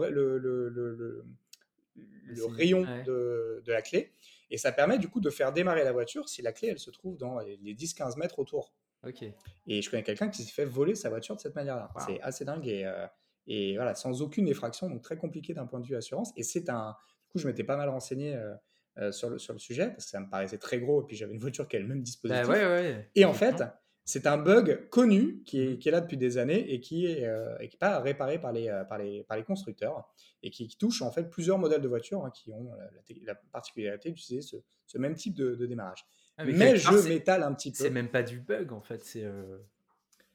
[2.35, 4.11] signal, rayon de, de la clé.
[4.51, 6.91] Et ça permet du coup de faire démarrer la voiture si la clé, elle se
[6.91, 8.73] trouve dans les les 10-15 mètres autour.
[9.07, 9.23] Ok.
[9.67, 11.91] Et je connais quelqu'un qui s'est fait voler sa voiture de cette manière-là.
[11.95, 12.03] Wow.
[12.07, 13.07] C'est assez dingue et, euh,
[13.53, 16.33] et voilà, sans aucune effraction, donc très compliqué d'un point de vue assurance.
[16.37, 16.97] Et c'est un.
[17.27, 18.55] Du coup, je m'étais pas mal renseigné euh,
[18.99, 21.17] euh, sur, le, sur le sujet parce que ça me paraissait très gros et puis
[21.17, 22.47] j'avais une voiture qui a le même dispositif.
[22.47, 23.11] Bah ouais, ouais.
[23.15, 23.63] Et en fait,
[24.05, 25.79] c'est un bug connu qui est, Mhm.
[25.79, 28.41] qui est là depuis des années et qui est, euh, et qui est pas réparé
[28.41, 30.09] par les, par les, par les constructeurs
[30.43, 33.03] et qui, qui touche en fait plusieurs modèles de voitures hein, qui ont la, la
[33.03, 36.05] té- la particularité d'utiliser ce, ce même type de, de démarrage.
[36.39, 37.85] Ah, mais je m'étale un petit peu.
[37.85, 39.23] C'est même pas du bug en fait, c'est.
[39.25, 39.59] euh,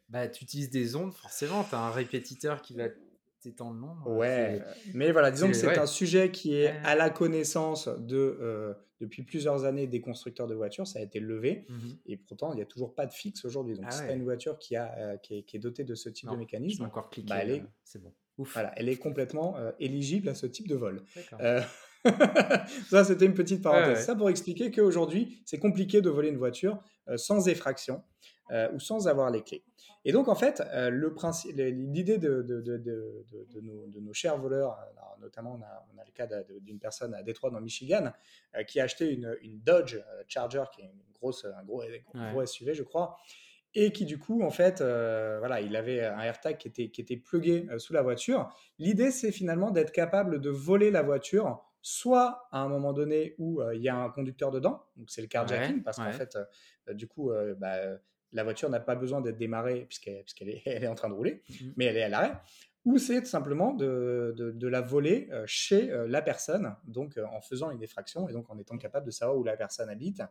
[0.08, 2.86] Bah, tu utilises des ondes, forcément, tu as un répétiteur qui va
[3.50, 4.12] t'étendre le nombre.
[4.12, 5.78] Ouais, c'est- euh, mais voilà, disons que c'est- ouais.
[5.80, 6.80] un sujet qui est Ouais.
[6.84, 11.20] à la connaissance de, euh, depuis plusieurs années des constructeurs de voitures, ça a été
[11.20, 11.98] levé, Mhm.
[12.08, 13.76] et pourtant il n'y a toujours pas de fixe aujourd'hui.
[13.76, 14.16] Donc Ah si tu ouais.
[14.16, 16.40] une voiture qui, a, euh, qui, est, qui est dotée de ce type Non, de
[16.40, 18.14] mécanisme, encore cliquer, bah, elle est- euh, c'est bon.
[18.38, 18.52] Ouf.
[18.54, 21.02] voilà, elle est complètement euh, éligible à ce type de vol.
[21.40, 21.62] Euh,
[22.90, 23.88] ça, c'était une petite parenthèse.
[23.88, 24.02] Ouais, ouais.
[24.02, 28.04] Ça pour expliquer qu'aujourd'hui, c'est compliqué de voler une voiture euh, sans effraction
[28.52, 29.64] euh, ou sans avoir les clés.
[30.04, 34.14] Et donc, en fait, euh, l'idée de, de, de, de, de- de nos, de nos
[34.14, 36.28] chers voleurs, alors, notamment, on a, on a le cas
[36.62, 38.12] d'une personne à Détroit, dans Michigan,
[38.56, 41.82] euh, qui a acheté une, une Dodge euh, Charger, qui est une grosse, un gros,
[42.14, 43.18] un gros SUV, je crois,
[43.74, 47.02] et qui du coup, en fait, euh, voilà, il avait un AirTag qui était, qui
[47.02, 48.50] était plugué euh, sous la voiture.
[48.80, 53.62] L'idée, c'est finalement d'être capable de voler la voiture, soit à un moment donné où
[53.62, 56.38] euh, il y a un conducteur dedans, donc c'est le carjacking, Ouais, parce qu'en fait,
[56.90, 57.98] euh, du coup, euh, bah, euh,
[58.36, 61.42] la voiture n'a pas besoin d'être démarrée puisqu'elle est, elle est en train de rouler,
[61.50, 61.74] Mhm.
[61.78, 62.34] mais elle est à l'arrêt.
[62.86, 67.18] Ou c'est tout simplement de, de- de la voler euh, chez euh, la personne, donc
[67.18, 69.90] euh, en faisant une effraction et donc en étant capable de savoir où la personne
[69.90, 70.22] habite.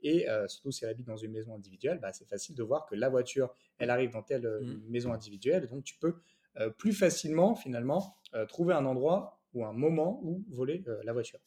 [0.00, 2.86] Et euh, surtout si elle habite dans une maison individuelle, bah, c'est facile de voir
[2.86, 4.82] que la voiture, elle arrive dans telle Mhm.
[4.88, 6.14] maison individuelle, donc tu peux
[6.60, 11.40] euh, plus facilement finalement euh, trouver un endroit ou un moment où voler la voiture.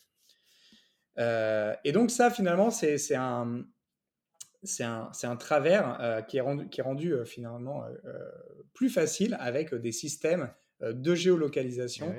[1.83, 3.65] Et donc ça finalement c'est un,
[4.63, 8.31] c'est un, c'est un travers euh, qui est rendu, qui est rendu euh, finalement euh,
[8.73, 12.11] plus facile avec des systèmes de géolocalisation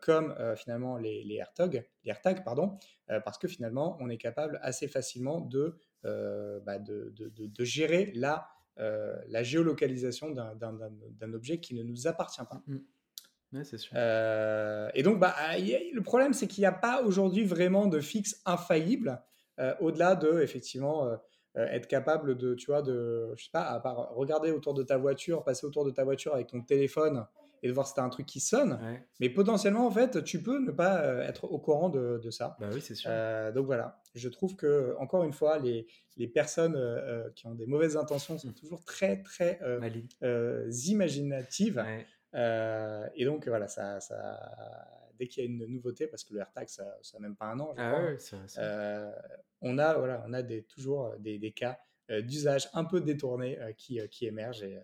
[0.00, 2.76] comme finalement les, les AirTags, les AirTags pardon,
[3.24, 8.10] parce que finalement on est capable assez facilement de, bah, de, de, de- de gérer
[8.16, 12.60] la, la géolocalisation d'un- d'un d'un- d'un objet qui ne nous appartient pas.
[13.52, 13.92] Ouais, c'est sûr.
[13.96, 17.44] Euh, et donc, bah, il y a- le problème, c'est qu'il n'y a pas aujourd'hui
[17.44, 19.22] vraiment de fixe infaillible,
[19.80, 21.16] au-delà de, effectivement,
[21.56, 24.82] euh, être capable de, tu vois, de, je sais pas, à part regarder autour de
[24.82, 27.26] ta voiture, passer autour de ta voiture avec ton téléphone
[27.62, 28.78] et de voir si tu as un truc qui sonne.
[28.82, 29.02] Ouais.
[29.20, 32.56] Mais potentiellement, en fait, tu peux ne pas euh, être au courant de, de ça.
[32.58, 33.10] Bah oui, c'est sûr.
[33.12, 35.86] Euh, donc voilà, je trouve que, encore une fois, les,
[36.16, 38.54] les personnes euh, qui ont des mauvaises intentions sont Mm.
[38.54, 39.58] toujours très, très
[40.88, 41.84] imaginatives.
[41.84, 42.06] Ouais.
[43.14, 44.38] Et donc voilà, ça, ça,
[45.18, 46.84] dès qu'il y a une nouveauté, parce que le AirTag, ça
[47.14, 49.12] n'a même pas un an, je Ah crois, ouais, ça, ça-
[49.62, 51.78] on a, voilà, on a des, toujours des, des cas
[52.10, 54.62] euh, d'usage un peu détournés euh, qui, euh, qui émergent.
[54.62, 54.78] Et,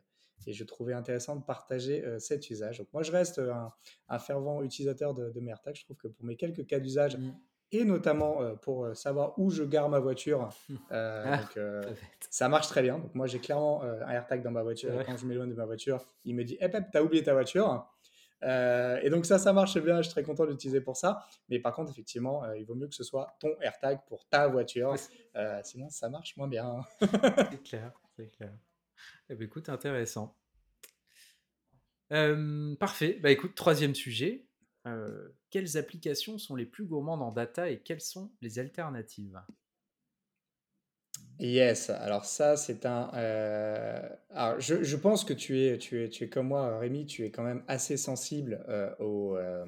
[0.46, 2.78] et je trouvais intéressant de partager euh, cet usage.
[2.78, 3.72] Donc moi, je reste un,
[4.08, 5.74] un fervent utilisateur de, de mes AirTags.
[5.76, 7.32] Je trouve que pour mes quelques cas d'usage, Mm.
[7.72, 10.48] et notamment euh, pour euh, savoir où je gare ma voiture,
[10.92, 11.82] euh, Ah, donc, euh,
[12.30, 12.98] ça marche très bien.
[12.98, 14.92] Donc moi, j'ai clairement euh, un AirTag dans ma voiture.
[15.04, 17.84] Quand je m'éloigne de ma voiture, il me dit, hé Pep, t'as oublié ta voiture?
[18.42, 19.98] Euh, et donc ça, ça marche bien.
[19.98, 21.26] Je suis très content de l'utiliser pour ça.
[21.48, 24.48] Mais par contre, effectivement, euh, il vaut mieux que ce soit ton AirTag pour ta
[24.48, 24.94] voiture.
[25.36, 26.80] Euh, sinon, ça marche moins bien.
[27.50, 28.52] C'est clair, c'est clair.
[29.28, 30.36] Eh ben, écoute, intéressant.
[32.08, 33.18] Parfait.
[33.20, 34.46] Bah écoute, troisième sujet.
[35.50, 39.40] Quelles applications sont les plus gourmandes en data et quelles sont les alternatives?
[41.38, 43.10] Yes, alors ça c'est un.
[43.14, 47.04] euh, Alors je, je pense que tu es, tu es, tu es comme moi, Rémi,
[47.04, 49.66] tu es quand même assez sensible euh, au, euh,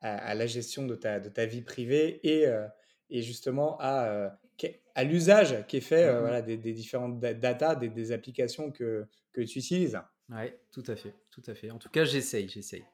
[0.00, 2.66] à, à la gestion de ta, de ta vie privée et, euh,
[3.10, 6.20] et justement à, euh, qu'est- à l'usage qui est fait euh, Mhm.
[6.20, 10.00] voilà, des, des différentes da- data, des, des applications que, que tu utilises.
[10.30, 11.70] Ouais, tout à fait, tout à fait.
[11.70, 12.84] En tout cas, j'essaye, j'essaye.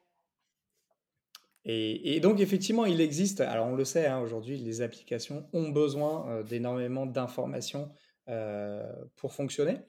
[1.67, 6.29] Et, donc, effectivement, il existe, alors on le sait, hein, aujourd'hui, les applications ont besoin
[6.29, 7.91] euh, d'énormément d'informations
[8.29, 9.79] euh, pour fonctionner.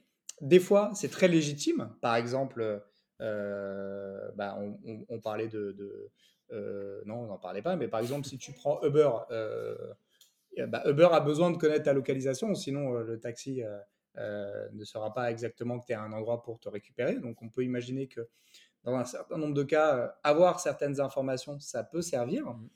[0.40, 1.94] Des fois, c'est très légitime.
[2.00, 2.82] Par exemple,
[3.20, 4.58] euh, bah,
[5.10, 6.10] on, parlait de...
[7.04, 9.10] non, on n'en parlait pas, mais par exemple, si tu prends Uber,
[10.68, 13.62] bah, Uber a besoin de connaître ta localisation, sinon le taxi
[14.16, 17.16] ne saura pas exactement que tu es à un endroit pour te récupérer.
[17.16, 18.28] Donc on peut imaginer que
[18.86, 22.46] dans un certain nombre de cas, avoir certaines informations, ça peut servir.
[22.46, 22.68] Mmh.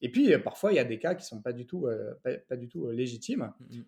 [0.00, 1.88] Et puis, parfois, il y a des cas qui ne sont pas du tout,
[2.22, 3.52] pas, du tout légitimes.
[3.58, 3.80] Mmh.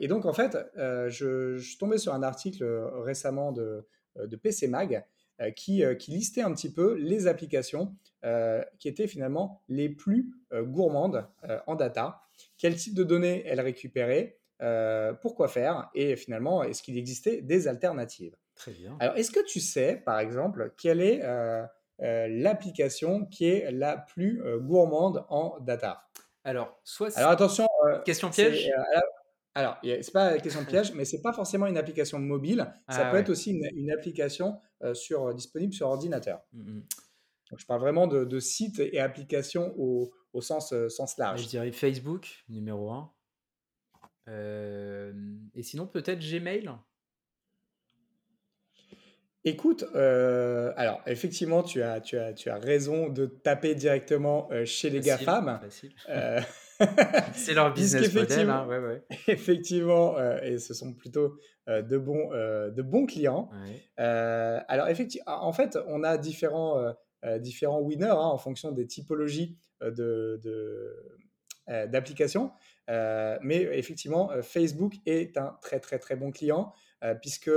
[0.00, 4.68] et donc, en fait, je, je, suis tombé sur un article récemment de, de PC
[4.68, 5.04] Mag
[5.40, 9.88] euh, qui, euh, qui, listait un petit peu les applications euh, qui étaient finalement les
[9.88, 11.26] plus gourmandes
[11.66, 12.20] en data,
[12.56, 14.38] quel type de données elles récupéraient,
[15.20, 18.36] pourquoi faire, et finalement, est-ce qu'il existait des alternatives?
[18.54, 18.96] Très bien.
[19.00, 21.22] Alors, est-ce que tu sais, par exemple, quelle est
[21.98, 26.04] l'application qui est la plus gourmande en data?
[26.44, 27.16] Alors, soit.
[27.16, 27.66] Alors, attention.
[28.04, 28.70] question piège?
[29.54, 32.58] alors, c'est pas la question de piège, mais c'est pas forcément une application mobile.
[32.88, 36.40] Ça ah peut être aussi une, application euh, sur, euh, disponible sur ordinateur.
[36.52, 36.80] Mmh
[37.50, 41.42] Donc, je parle vraiment de, sites et applications au, sens, euh, sens large.
[41.42, 43.12] Je dirais Facebook, numéro 1.
[45.54, 46.70] et sinon, peut-être Gmail?
[49.44, 55.00] Écoute, alors effectivement, tu as, tu, as, tu as raison de taper directement chez les
[55.00, 55.60] GAFAM.
[57.34, 58.50] c'est leur business model.
[58.50, 59.02] Hein, ouais, ouais.
[59.28, 63.50] Effectivement, euh, et ce sont plutôt euh, de, bons, euh, de bons clients.
[63.96, 66.94] alors, effectivement, en fait, on a différents,
[67.40, 70.40] différents winners hein, en fonction des typologies de,
[71.68, 72.52] d'applications.
[72.88, 76.72] mais effectivement, Facebook est un très, très, très bon client
[77.20, 77.50] puisque.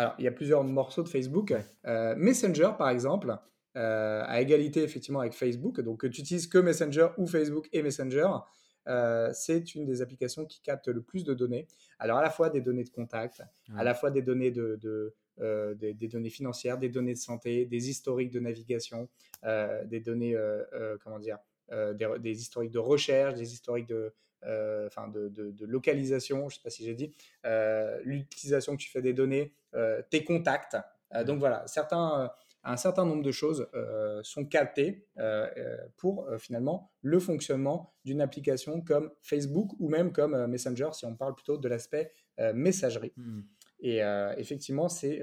[0.00, 1.52] Alors, il y a plusieurs morceaux de Facebook.
[2.16, 3.38] Messenger, par exemple,
[3.76, 5.80] euh, à égalité effectivement avec Facebook.
[5.80, 8.26] Donc que tu utilises que Messenger ou Facebook et Messenger,
[8.88, 11.68] euh, c'est une des applications qui capte le plus de données.
[12.00, 13.42] Alors à la fois des données de contact,
[13.76, 17.90] à la fois des données de, euh, des, données financières, des données de santé, des
[17.90, 19.08] historiques de navigation,
[19.44, 20.36] des données
[21.04, 21.38] comment dire,
[21.70, 26.70] des, historiques de recherche, des historiques de enfin de, de, localisation, je ne sais pas
[26.70, 27.14] si j'ai dit,
[28.04, 29.54] l'utilisation que tu fais des données,
[30.10, 30.76] tes contacts.
[31.24, 32.30] donc voilà, certains
[32.64, 38.20] un certain nombre de choses euh, sont captées euh, euh, pour finalement le fonctionnement d'une
[38.20, 42.12] application comme Facebook ou même comme Messenger, si on parle plutôt de l'aspect
[42.54, 43.12] messagerie.
[43.16, 43.40] Mmh.
[43.80, 44.00] Et
[44.36, 45.20] effectivement, c'est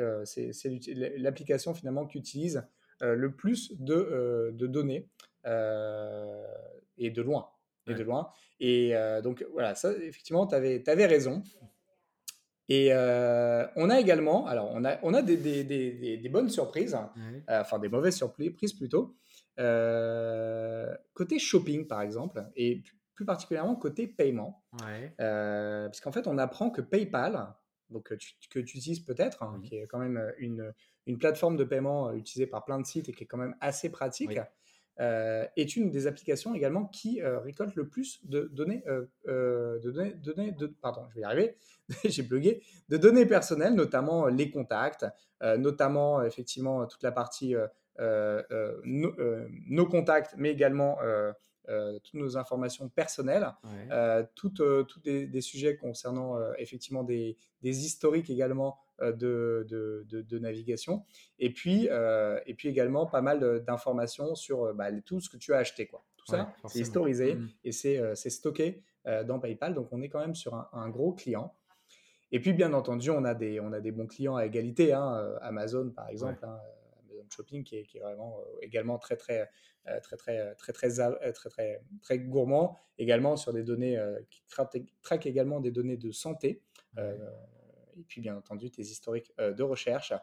[1.17, 2.63] l'application finalement qui utilise
[3.01, 5.09] le plus de, données
[5.45, 7.49] et de loin.
[7.87, 8.29] Et de loin.
[8.59, 11.43] Et donc voilà, ça, effectivement, tu avais, avais, raison.
[12.69, 16.49] Et euh, on a également, alors on a, on a des, des, des, des bonnes
[16.49, 17.11] surprises, hein.
[17.49, 19.15] euh, enfin des mauvaises surprises plutôt,
[19.59, 24.63] euh, côté shopping par exemple, et plus particulièrement côté paiement.
[24.83, 25.13] Ouais.
[25.89, 27.47] Puisqu'en fait, on apprend que PayPal,
[27.89, 28.15] donc, que
[28.59, 30.73] tu utilises peut-être, hein, qui est quand même une,
[31.05, 33.89] une, plateforme de paiement utilisée par plein de sites et qui est quand même assez
[33.89, 34.37] pratique.
[34.37, 34.43] Euh,
[34.99, 40.13] est une des applications également qui euh, récolte le plus de données, euh, de données,
[40.13, 41.55] données de, pardon, je vais y arriver,
[42.05, 45.05] j'ai bugué, de données personnelles, notamment les contacts,
[45.41, 47.55] notamment effectivement toute la partie
[48.83, 50.97] nos contacts, mais également
[52.03, 53.53] toutes nos informations personnelles,
[54.35, 61.05] toutes, toutes des, sujets concernant effectivement des, des, historiques également euh, de, de, navigation.
[61.37, 65.37] Et puis, euh, et puis également pas mal d'informations sur euh, bah, tout ce que
[65.37, 65.85] tu as acheté.
[65.85, 66.03] Quoi.
[66.17, 67.49] Tout ça, c'est historisé mmh.
[67.63, 68.81] et c'est stocké
[69.25, 69.75] dans PayPal.
[69.75, 71.53] Donc, on est quand même sur un, gros client.
[72.31, 74.93] Et puis, bien entendu, on a des, on a des bons clients à égalité.
[74.93, 76.43] Hein, Amazon, par exemple.
[76.43, 76.57] Hein,
[77.03, 79.47] Amazon Shopping qui est, qui est vraiment également très très
[80.01, 83.97] très très très très très très très, gourmand également sur des données
[84.29, 86.61] qui traquent également des données de santé
[87.99, 90.13] et puis bien entendu tes historiques euh, de recherche,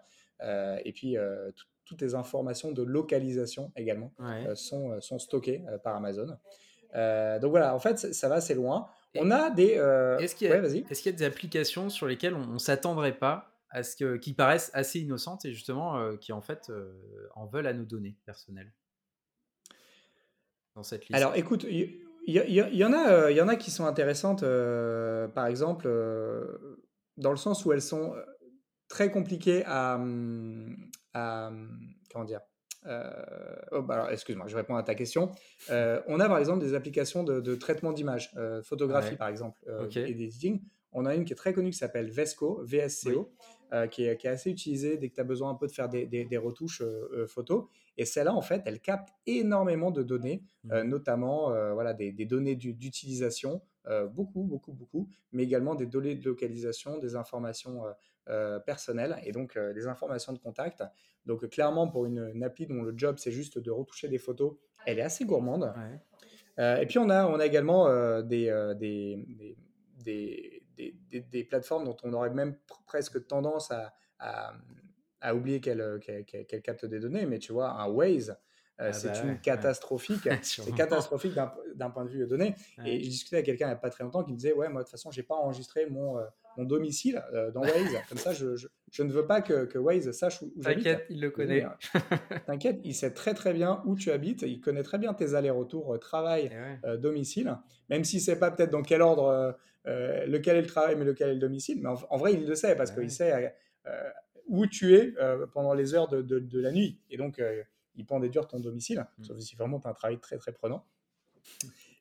[0.43, 1.51] euh, et puis euh,
[1.85, 4.13] toutes tes informations de localisation également
[4.55, 6.27] sont, sont stockées par Amazon.
[6.27, 8.87] donc voilà, en fait, ça va assez loin.
[9.17, 9.73] On a des.
[10.21, 13.83] Est-ce qu'il y, est y, a des applications sur lesquelles on ne s'attendrait pas à
[13.83, 16.73] ce que, qui paraissent assez innocentes et justement qui en fait
[17.35, 18.73] en veulent à nos données personnelles?
[20.75, 23.71] Dans cette liste Alors écoute, il y, y, en a, il y en a qui
[23.71, 24.43] sont intéressantes.
[25.35, 25.87] par exemple,
[27.17, 28.15] dans le sens où elles sont
[28.89, 30.77] très compliquées à, mmh,
[31.15, 31.69] mmh,
[32.13, 32.41] comment dire
[33.73, 35.31] oh, bah, alors, excuse-moi, je réponds à ta question.
[35.71, 39.61] on a par exemple des applications de, traitement d'image, photographie par exemple,
[39.97, 40.61] et d'editing.
[40.97, 43.33] On a une qui est très connue qui s'appelle Vesco, VSCO,
[43.91, 45.89] qui, est, qui, est, assez utilisée dès que tu as besoin un peu de faire
[45.89, 46.83] des, des, retouches
[47.27, 47.65] photos.
[47.97, 50.83] Et celle-là, en fait, elle capte énormément de données, mmh.
[50.83, 56.25] notamment voilà, des, des données d'utilisation, euh, beaucoup, beaucoup, beaucoup, mais également des données de
[56.25, 57.93] localisation, des informations euh,
[58.29, 60.83] euh, personnelles et donc des informations de contact.
[61.27, 64.99] Donc clairement, pour une, appli dont le job c'est juste de retoucher des photos, elle
[64.99, 65.73] est assez gourmande.
[66.59, 69.27] et puis on a, on a également des, des,
[70.05, 72.57] des, des, des, plateformes dont on aurait même
[72.87, 73.93] presque tendance à,
[75.21, 78.37] à, oublier qu'elles qu captent des données, mais tu vois, un Waze,
[78.81, 80.29] euh, ah c'est bah une catastrophique.
[80.43, 81.35] c'est catastrophique
[81.77, 82.57] d'un point de vue données.
[82.85, 84.69] Et j'ai discuté avec quelqu'un il n'y a pas très longtemps qui me disait Ouais,
[84.69, 86.23] moi, de toute façon, je n'ai pas enregistré mon, euh,
[86.57, 87.73] mon domicile euh, dans Waze.
[88.09, 88.57] Comme ça, je,
[88.91, 90.85] je, ne veux pas que, que Waze sache où, j'habite.
[90.85, 91.65] T'inquiète, il le connaît.
[92.47, 94.43] T'inquiète, il sait très très bien où tu habites.
[94.43, 96.51] Il connaît très bien tes allers-retours travail,
[96.99, 97.57] domicile.
[97.91, 101.35] Même si c'est pas peut-être dans quel ordre, lequel est le travail, mais lequel est
[101.35, 101.79] le domicile.
[101.81, 103.55] Mais en, vrai, il le sait parce qu'il sait
[104.49, 105.15] où tu es
[105.53, 106.99] pendant les heures de, de, de, la nuit.
[107.09, 107.41] Et donc,
[107.97, 109.25] il peut en déduire ton domicile, mm.
[109.25, 110.87] sauf si vraiment tu as un travail très très prenant.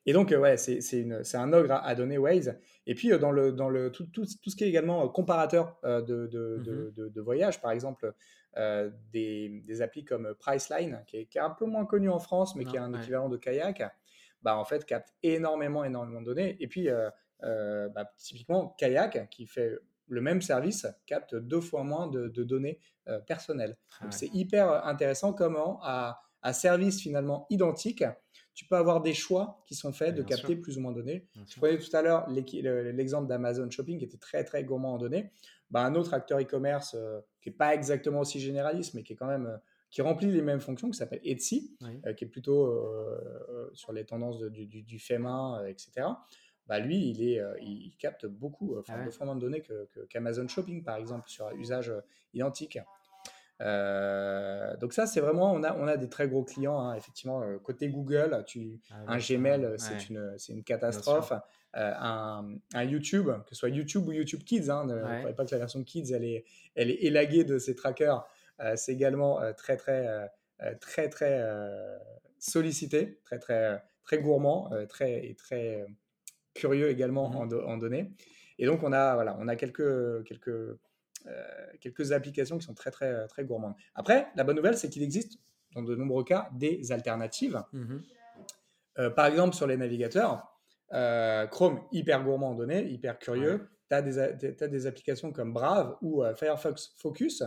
[0.06, 2.58] Et donc, euh, ouais, c'est un ogre à, donner Waze.
[2.86, 5.08] Et puis, euh, dans, le, dans le, tout, tout, tout ce qui est également euh,
[5.08, 6.94] comparateur de, de, mm-hmm.
[6.94, 8.12] de, de, voyage, par exemple,
[9.12, 12.54] des, des, applis comme Priceline, qui est, qui est, un peu moins connu en France,
[12.54, 13.82] mais qui est un équivalent de Kayak,
[14.42, 16.56] bah, en fait, capte énormément, énormément de données.
[16.60, 16.88] Et puis,
[17.40, 19.78] bah, typiquement, Kayak, qui fait
[20.08, 22.78] le même service capte deux fois moins de, données
[23.08, 23.76] euh, personnelles.
[24.00, 26.20] Ah c'est hyper euh, intéressant comment à,
[26.52, 28.04] service finalement identique,
[28.52, 31.26] tu peux avoir des choix qui sont faits de capter plus ou moins de données.
[31.48, 35.30] je prenais tout à l'heure l'exemple d'Amazon Shopping qui était très très gourmand en données.
[35.70, 39.16] Bah, un autre acteur e-commerce euh, qui n'est pas exactement aussi généraliste, mais qui est
[39.16, 39.58] quand même
[39.90, 41.78] qui remplit les mêmes fonctions, qui s'appelle Etsy,
[42.16, 42.84] qui est plutôt
[43.74, 46.08] sur les tendances du, du, fait main, etc
[46.66, 49.62] bah lui, il, est, euh, il capte beaucoup, euh, enfin, ah fois moins de données
[50.08, 52.00] qu'Amazon Shopping, par exemple, sur un usage euh,
[52.32, 52.78] identique.
[54.80, 57.42] donc ça, c'est vraiment, on a, on a des très gros clients, hein, effectivement.
[57.58, 61.32] côté Google, tu, ah un Gmail, c'est une, une catastrophe.
[61.74, 65.52] un, un, YouTube, que ce soit YouTube ou YouTube Kids, hein, ne croyez pas que
[65.52, 66.44] la version Kids, elle est,
[66.74, 68.26] elle est élaguée de ces trackers.
[68.76, 70.30] c'est également très, très,
[70.80, 71.44] très, très
[72.38, 75.86] sollicité, très, très, très gourmand, très, et très
[76.54, 78.12] curieux également mmh en, données.
[78.58, 80.76] Et donc, on a, voilà, on a quelques, quelques, euh,
[81.80, 83.74] quelques applications qui sont très, très, très gourmandes.
[83.94, 85.38] Après, la bonne nouvelle, c'est qu'il existe,
[85.74, 87.62] dans de nombreux cas, des alternatives.
[87.72, 87.96] Mmh
[89.00, 90.46] euh, par exemple, sur les navigateurs,
[90.92, 93.68] euh, Chrome, hyper gourmand en données, hyper curieux.
[93.90, 97.42] Tu as, as, des applications comme Brave ou Firefox Focus,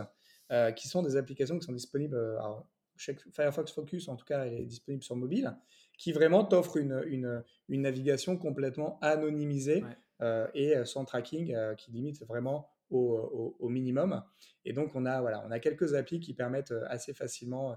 [0.76, 2.18] qui sont des applications qui sont disponibles.
[2.38, 5.56] Alors, Firefox Focus, en tout cas, est disponible sur mobile
[5.98, 9.84] qui vraiment t'offre une, une, une, navigation complètement anonymisée
[10.22, 14.22] euh, et euh, sans tracking, euh, qui limite vraiment au, au, minimum.
[14.64, 17.76] Et donc, on a, voilà, on a quelques applis qui permettent assez facilement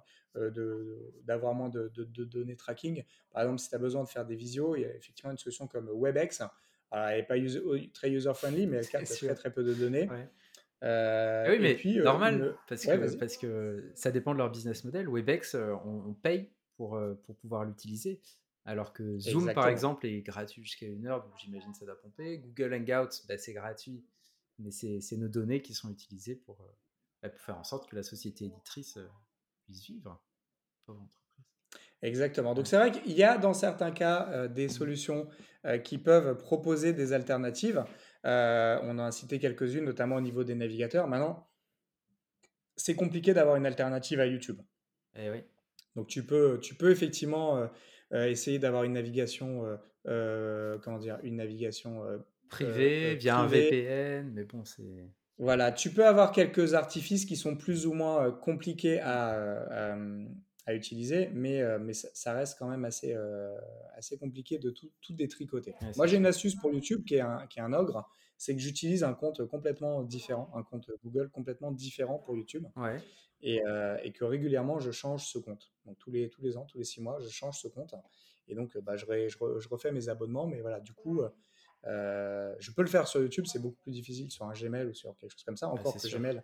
[1.25, 3.03] d'avoir moins de, de, données tracking.
[3.31, 5.37] Par exemple, si tu as besoin de faire des visios, il y a effectivement une
[5.37, 6.43] solution comme WebEx.
[6.93, 7.35] elle n'est pas
[7.93, 10.07] très user-friendly, mais elle capte très, très peu de données.
[10.09, 15.09] oui, mais puis, normal, parce, que, parce que ça dépend de leur business model.
[15.09, 16.49] WebEx, on, on paye
[16.81, 18.19] pour, pour pouvoir l'utiliser.
[18.65, 22.39] Alors que Zoom, par exemple, est gratuit jusqu'à une heure, donc j'imagine ça doit pomper.
[22.39, 24.03] Google Hangouts, bah, c'est gratuit,
[24.57, 26.57] mais c'est nos données qui sont utilisées pour,
[27.21, 28.97] bah, pour, faire en sorte que la société éditrice
[29.65, 30.19] puisse vivre.
[32.01, 32.55] Exactement.
[32.55, 35.29] Donc c'est vrai qu'il y a dans certains cas des mmh solutions
[35.83, 37.85] qui peuvent proposer des alternatives.
[38.23, 41.07] on en a cité quelques-unes, notamment au niveau des navigateurs.
[41.07, 41.47] Maintenant,
[42.75, 44.59] c'est compliqué d'avoir une alternative à YouTube.
[45.15, 45.43] Eh oui.
[45.95, 47.67] Donc tu peux, tu peux effectivement euh,
[48.13, 49.77] euh, essayer d'avoir une navigation,
[50.07, 52.03] euh, comment dire, une navigation
[52.49, 55.09] privée via un VPN, mais bon, c'est.
[55.37, 59.95] Voilà, tu peux avoir quelques artifices qui sont plus ou moins compliqués à,
[60.67, 63.15] à, utiliser, mais, mais ça, reste quand même assez,
[63.95, 65.73] assez compliqué de tout, tout détricoter.
[65.97, 68.61] Moi, j'ai une astuce pour YouTube qui est un, qui est un ogre, c'est que
[68.61, 72.65] j'utilise un compte complètement différent, un compte Google complètement différent pour YouTube.
[72.75, 72.99] Ouais.
[73.43, 75.71] Euh, et, que régulièrement je change ce compte.
[75.85, 77.95] Donc tous les, tous les ans, tous les six mois, je change ce compte.
[78.47, 81.21] Et donc bah, je, je, refais mes abonnements, mais voilà, du coup,
[81.87, 84.93] euh, je peux le faire sur YouTube, c'est beaucoup plus difficile sur un Gmail ou
[84.93, 85.67] sur quelque chose comme ça.
[85.69, 86.41] Encore que Gmail,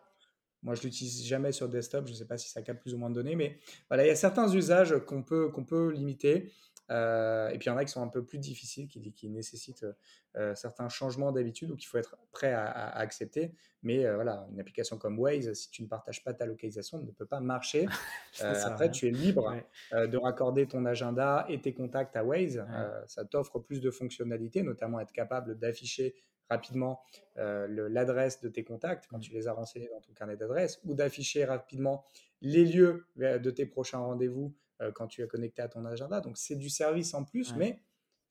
[0.63, 2.97] moi je l'utilise jamais sur desktop, je ne sais pas si ça capte plus ou
[2.97, 6.51] moins de données, mais voilà, il y a certains usages qu'on peut, qu'on peut limiter.
[6.89, 9.29] Euh, et puis il y en a qui sont un peu plus difficiles, qui, qui
[9.29, 9.85] nécessitent
[10.35, 13.53] euh, certains changements d'habitude ou qu'il faut être prêt à, accepter.
[13.83, 17.11] Mais euh, voilà, une application comme Waze, si tu ne partages pas ta localisation, ne
[17.11, 17.87] peut pas marcher.
[18.41, 19.55] après, tu es libre
[19.91, 22.65] de raccorder ton agenda et tes contacts à Waze.
[23.05, 26.15] ça t'offre plus de fonctionnalités, notamment être capable d'afficher
[26.49, 27.01] rapidement
[27.35, 29.21] l'adresse de tes contacts quand mmh.
[29.21, 32.05] tu les as renseignés dans ton carnet d'adresses ou d'afficher rapidement
[32.41, 36.21] les lieux de tes prochains rendez-vous euh, quand tu es connecté à ton agenda.
[36.21, 37.81] Donc c'est du service en plus, mais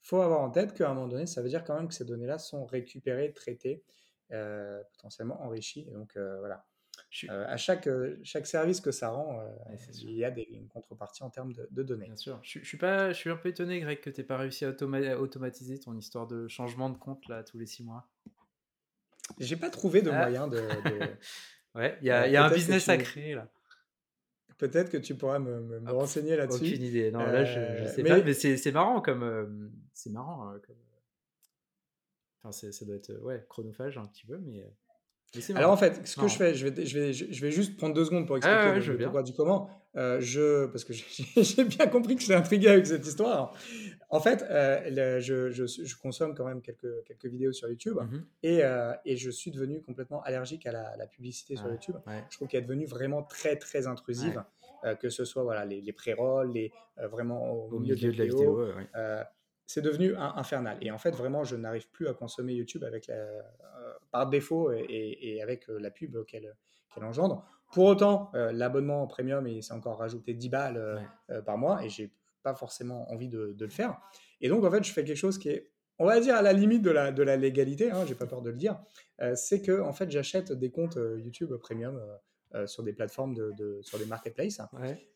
[0.03, 1.95] il faut avoir en tête qu'à un moment donné, ça veut dire quand même que
[1.95, 3.83] ces données-là sont récupérées, traitées,
[4.33, 5.87] euh, potentiellement enrichies.
[5.89, 6.65] Et donc euh, voilà.
[7.31, 7.89] à chaque,
[8.23, 9.43] chaque service que ça rend,
[10.03, 12.07] il y a des, une contrepartie en termes de, données.
[12.07, 12.39] Bien sûr.
[12.43, 14.65] Je, je, suis pas, je suis un peu étonné, Greg, que tu n'aies pas réussi
[14.65, 14.71] à,
[15.19, 18.09] automatiser ton histoire de changement de compte là tous les six mois.
[19.39, 20.19] J'ai pas trouvé de ah.
[20.19, 20.61] moyen de.
[21.75, 23.51] ouais, il y a, y a un business à créer là.
[24.59, 26.65] Peut-être que tu pourras me, me, renseigner là-dessus.
[26.65, 27.11] Aucune idée.
[27.11, 28.23] Non, là, je, je sais pas.
[28.23, 29.71] Mais c'est marrant comme.
[29.93, 30.53] c'est marrant.
[30.67, 30.77] comme...
[32.43, 34.65] Enfin, ça doit être ouais, chronophage un petit peu, mais.
[35.55, 37.95] Alors en fait, ce que je fais, je vais, je, vais, je vais juste prendre
[37.95, 39.69] deux secondes pour expliquer ah le, pourquoi du comment.
[39.97, 40.93] Euh, je, parce que
[41.37, 43.55] j'ai bien compris que j'étais intrigué avec cette histoire.
[44.09, 48.65] En fait, euh, je, je, consomme quand même quelques, quelques vidéos sur YouTube mmh et,
[48.65, 51.97] euh, et, je suis devenu complètement allergique à la, publicité sur YouTube.
[52.31, 54.43] Je trouve qu'elle est devenue vraiment très très intrusive,
[55.01, 56.73] que ce soit voilà, les, les pré-rolls, les,
[57.11, 58.69] vraiment au, milieu, de, la vidéo
[59.69, 60.79] c'est devenu infernal.
[60.81, 63.27] Et en fait, vraiment, je n'arrive plus à consommer YouTube avec la,
[64.13, 66.55] par défaut et, avec la pub qu'elle
[67.03, 67.45] engendre.
[67.73, 71.09] Pour autant, l'abonnement premium, et c'est encore rajouté 10 balles
[71.45, 72.13] par mois, et j'ai
[72.47, 73.99] pas forcément envie de, le faire.
[74.41, 76.53] Et donc, en fait, je fais quelque chose qui est, on va dire, à la
[76.53, 78.79] limite de la, de la légalité, hein, j'ai pas peur de le dire,
[79.35, 82.01] c'est que, en fait, j'achète des comptes YouTube premium
[82.55, 84.61] euh, sur des plateformes, de, sur des marketplaces,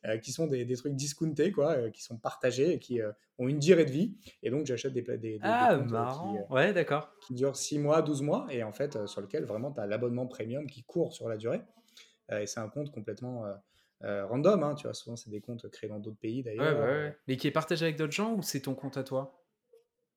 [0.04, 3.00] euh, qui sont des, trucs discountés, quoi, euh, qui sont partagés et qui
[3.38, 4.16] ont une durée de vie.
[4.42, 7.12] Et donc, j'achète des, des, ah, Qui, ouais, d'accord.
[7.20, 10.26] qui durent 6 mois, 12 mois, et en fait, sur lequel vraiment tu as l'abonnement
[10.26, 11.62] premium qui court sur la durée.
[12.32, 13.44] et c'est un compte complètement.
[14.02, 17.14] Random, hein, tu vois, souvent c'est des comptes créés dans d'autres pays d'ailleurs.
[17.28, 19.42] Mais qui est partagé avec d'autres gens ou c'est ton compte à toi?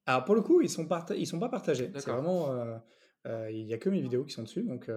[0.06, 1.92] Alors pour le coup, ils sont, ils sont pas partagés.
[1.96, 2.50] C'est vraiment,
[3.26, 4.90] il n'y a que mes vidéos qui sont dessus, donc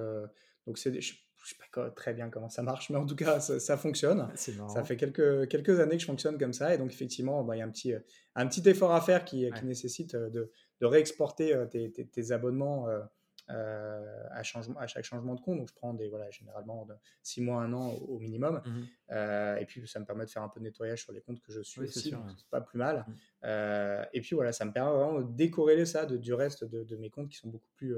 [0.66, 1.00] donc c'est,
[1.46, 4.28] je sais pas très bien comment ça marche, mais en tout cas, ça, fonctionne.
[4.68, 6.74] Ça fait quelques, quelques années que je fonctionne comme ça.
[6.74, 7.94] Et donc, effectivement, bah, il y a un petit,
[8.34, 12.32] un petit effort à faire qui, qui nécessite euh, de, de réexporter euh, tes, tes,
[12.32, 13.00] abonnements euh,
[13.48, 15.58] à, changement, à chaque changement de compte.
[15.58, 18.62] Donc, je prends des, voilà, généralement de 6 mois, 1 an au, minimum.
[18.64, 18.82] Mmh
[19.58, 21.52] et puis, ça me permet de faire un peu de nettoyage sur les comptes que
[21.52, 22.10] je suis aussi.
[22.10, 23.06] C'est pas plus mal.
[23.08, 23.48] Mmh.
[24.12, 26.96] et puis, voilà, ça me permet vraiment de décorréler ça de, du reste de, de,
[26.96, 27.96] mes comptes qui sont beaucoup plus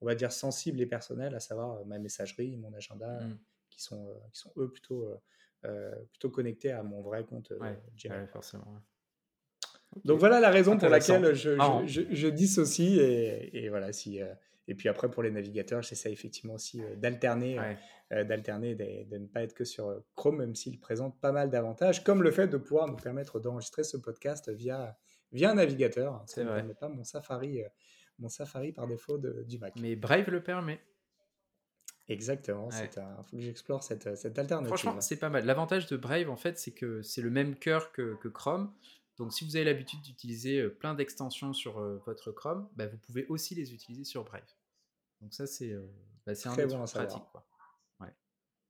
[0.00, 3.38] on va dire, sensibles et personnels, à savoir euh, ma messagerie, mon agenda, mmh.
[3.70, 5.08] qui, sont, euh, qui sont eux plutôt,
[5.64, 7.52] euh, plutôt connectés à mon vrai compte
[7.96, 8.26] Gmail.
[8.28, 8.82] forcément.
[10.04, 14.20] Donc voilà la raison pour laquelle je, je, je, dissocie et, et voilà si
[14.68, 17.58] et puis après pour les navigateurs j'essaie effectivement aussi d'alterner
[18.10, 22.22] d'alterner de, ne pas être que sur Chrome même s'il présente pas mal d'avantages comme
[22.22, 24.96] le fait de pouvoir nous permettre d'enregistrer ce podcast via
[25.32, 27.62] via un navigateur ça ne permet pas mon Safari
[28.20, 29.74] mon Safari par défaut de, du Mac.
[29.80, 30.80] Mais Brave le permet.
[32.08, 34.66] Exactement, il faut que j'explore cette, cette, alternative.
[34.66, 35.44] Franchement, c'est pas mal.
[35.44, 38.72] L'avantage de Brave, en fait, c'est que c'est le même cœur que, que, Chrome.
[39.20, 42.96] Donc, si vous avez l'habitude d'utiliser euh, plein d'extensions sur euh, votre Chrome, bah, vous
[42.96, 44.40] pouvez aussi les utiliser sur Brave.
[45.20, 45.86] Donc, ça, c'est euh,
[46.24, 47.22] bah, un truc bon pratique.
[47.30, 47.46] Quoi.
[48.00, 48.14] Ouais.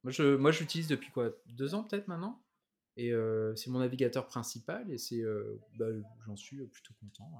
[0.02, 1.30] Moi, je, moi, j'utilise depuis quoi?
[1.46, 2.42] Deux ans peut-être maintenant?
[2.96, 3.12] Et
[3.56, 5.22] c'est mon navigateur principal et c'est,
[5.78, 5.86] bah,
[6.26, 7.30] j'en suis plutôt content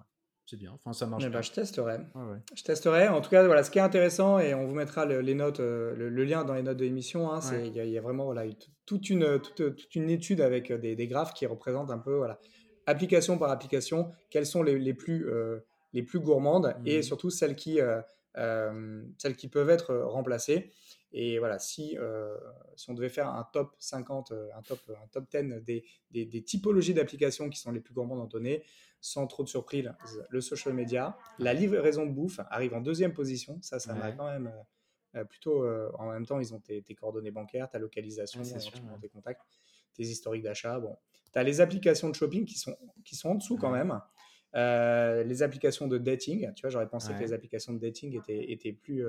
[0.46, 0.72] c'est bien.
[0.72, 1.28] Enfin, ça marche.
[1.28, 1.98] Bah, je testerai.
[2.54, 3.08] Je testerai.
[3.08, 5.58] En tout cas, voilà, ce qui est intéressant, et on vous mettra le, les notes,
[5.58, 8.44] le, lien dans les notes de l'émission, hein, il y, a vraiment voilà,
[8.86, 12.40] toute, une, toute, une étude avec des, des, graphes qui représentent un peu, voilà,
[12.86, 15.60] application par application, quelles sont les, les plus, euh,
[15.92, 17.02] les plus gourmandes et mmh.
[17.02, 17.78] surtout celles qui,
[18.34, 20.70] celles qui peuvent être remplacées.
[21.12, 21.96] Et voilà, si,
[22.76, 26.42] si on devait faire un top 50, un top, un top 10 des, des, des
[26.42, 28.62] typologies d'applications qui sont les plus gourmandes en données,
[29.00, 29.92] sans trop de surprise,
[30.28, 31.16] le social media.
[31.38, 33.58] La livraison de bouffe arrive en deuxième position.
[33.62, 34.52] Ça, ça m'a quand même
[35.16, 35.64] euh, plutôt.
[35.64, 38.42] Euh, en même temps, ils ont tes, coordonnées bancaires, ta localisation,
[39.00, 39.42] tes contacts,
[40.00, 40.78] tes historiques d'achat.
[40.78, 40.96] Bon,
[41.32, 44.00] tu as les applications de shopping qui sont, qui sont en dessous quand même.
[44.56, 48.50] Euh, les applications de dating, tu vois, j'aurais pensé que les applications de dating étaient,
[48.50, 49.04] étaient plus,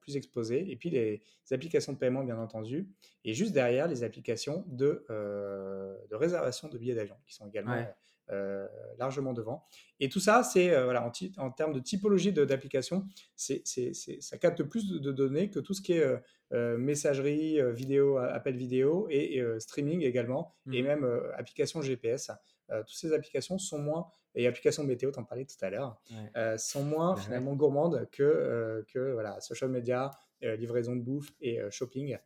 [0.00, 0.70] plus exposées.
[0.70, 2.88] Et puis les, applications de paiement, bien entendu.
[3.24, 7.84] Et juste derrière, les applications de, de réservation de billets d'avion, qui sont également
[8.30, 8.66] euh,
[8.98, 9.66] largement devant.
[10.00, 13.06] Et tout ça, c'est euh, voilà, en, en, termes de typologie d'application,
[13.36, 16.22] ça capte plus de, données que tout ce qui est
[16.52, 20.86] euh, messagerie, vidéo, appel vidéo et, streaming également, et mmh.
[20.86, 22.30] même application GPS.
[22.68, 26.00] toutes ces applications sont moins, et applications météo, en parlais tout à l'heure,
[26.56, 30.10] sont moins finalement gourmandes que, que voilà, social media,
[30.40, 32.16] livraison de bouffe et shopping,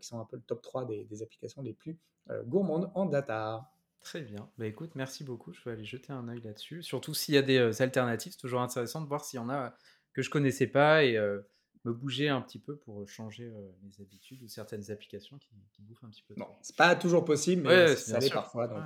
[0.00, 1.98] qui sont un peu le top 3 des, des applications les plus
[2.46, 3.68] gourmandes en data.
[4.06, 4.48] Très bien.
[4.56, 5.52] Bah écoute, merci beaucoup.
[5.52, 6.80] Je vais aller jeter un œil là-dessus.
[6.84, 9.50] Surtout s'il y a des euh, alternatives, c'est toujours intéressant de voir s'il y en
[9.50, 9.76] a
[10.12, 11.40] que je connaissais pas et euh,
[11.84, 16.04] me bouger un petit peu pour changer euh, mes habitudes ou certaines applications qui, bouffent
[16.04, 16.34] un petit peu.
[16.36, 18.68] Non, c'est pas toujours possible, mais ça l'est parfois.
[18.68, 18.84] Donc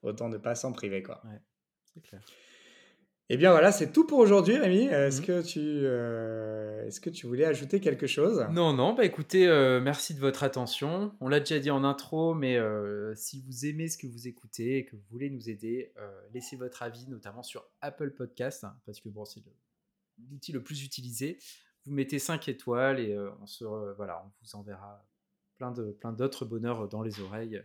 [0.00, 1.22] autant ne pas s'en priver, quoi.
[1.92, 2.22] c'est clair.
[3.30, 4.82] Eh bien voilà, c'est tout pour aujourd'hui, Rémi.
[4.84, 5.26] Est-ce Mhm.
[5.26, 8.46] que tu, euh, est-ce que tu voulais ajouter quelque chose?
[8.52, 11.14] Non, non, bah écoutez, euh, merci de votre attention.
[11.20, 14.76] On l'a déjà dit en intro, mais euh, si vous aimez ce que vous écoutez
[14.78, 15.94] et que vous voulez nous aider,
[16.34, 19.42] laissez votre avis, notamment sur Apple Podcast, hein, parce que bon, c'est
[20.30, 21.38] l'outil le plus utilisé.
[21.86, 23.64] Vous mettez 5 étoiles et on, se,
[23.96, 25.02] voilà, on vous enverra
[25.56, 27.62] plein de plein d'autres bonheurs dans les oreilles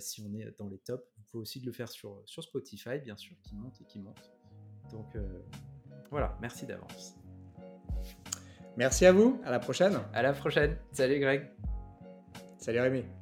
[0.00, 1.04] si on est dans les tops.
[1.16, 4.30] Vous pouvez aussi le faire sur, sur Spotify, bien sûr, qui monte et qui monte.
[4.92, 5.42] Donc euh,
[6.10, 7.16] voilà, merci d'avance.
[8.76, 9.40] Merci à vous.
[9.44, 9.98] À la prochaine.
[10.12, 10.76] À la prochaine.
[10.92, 11.50] Salut Greg.
[12.58, 13.17] Salut Rémi.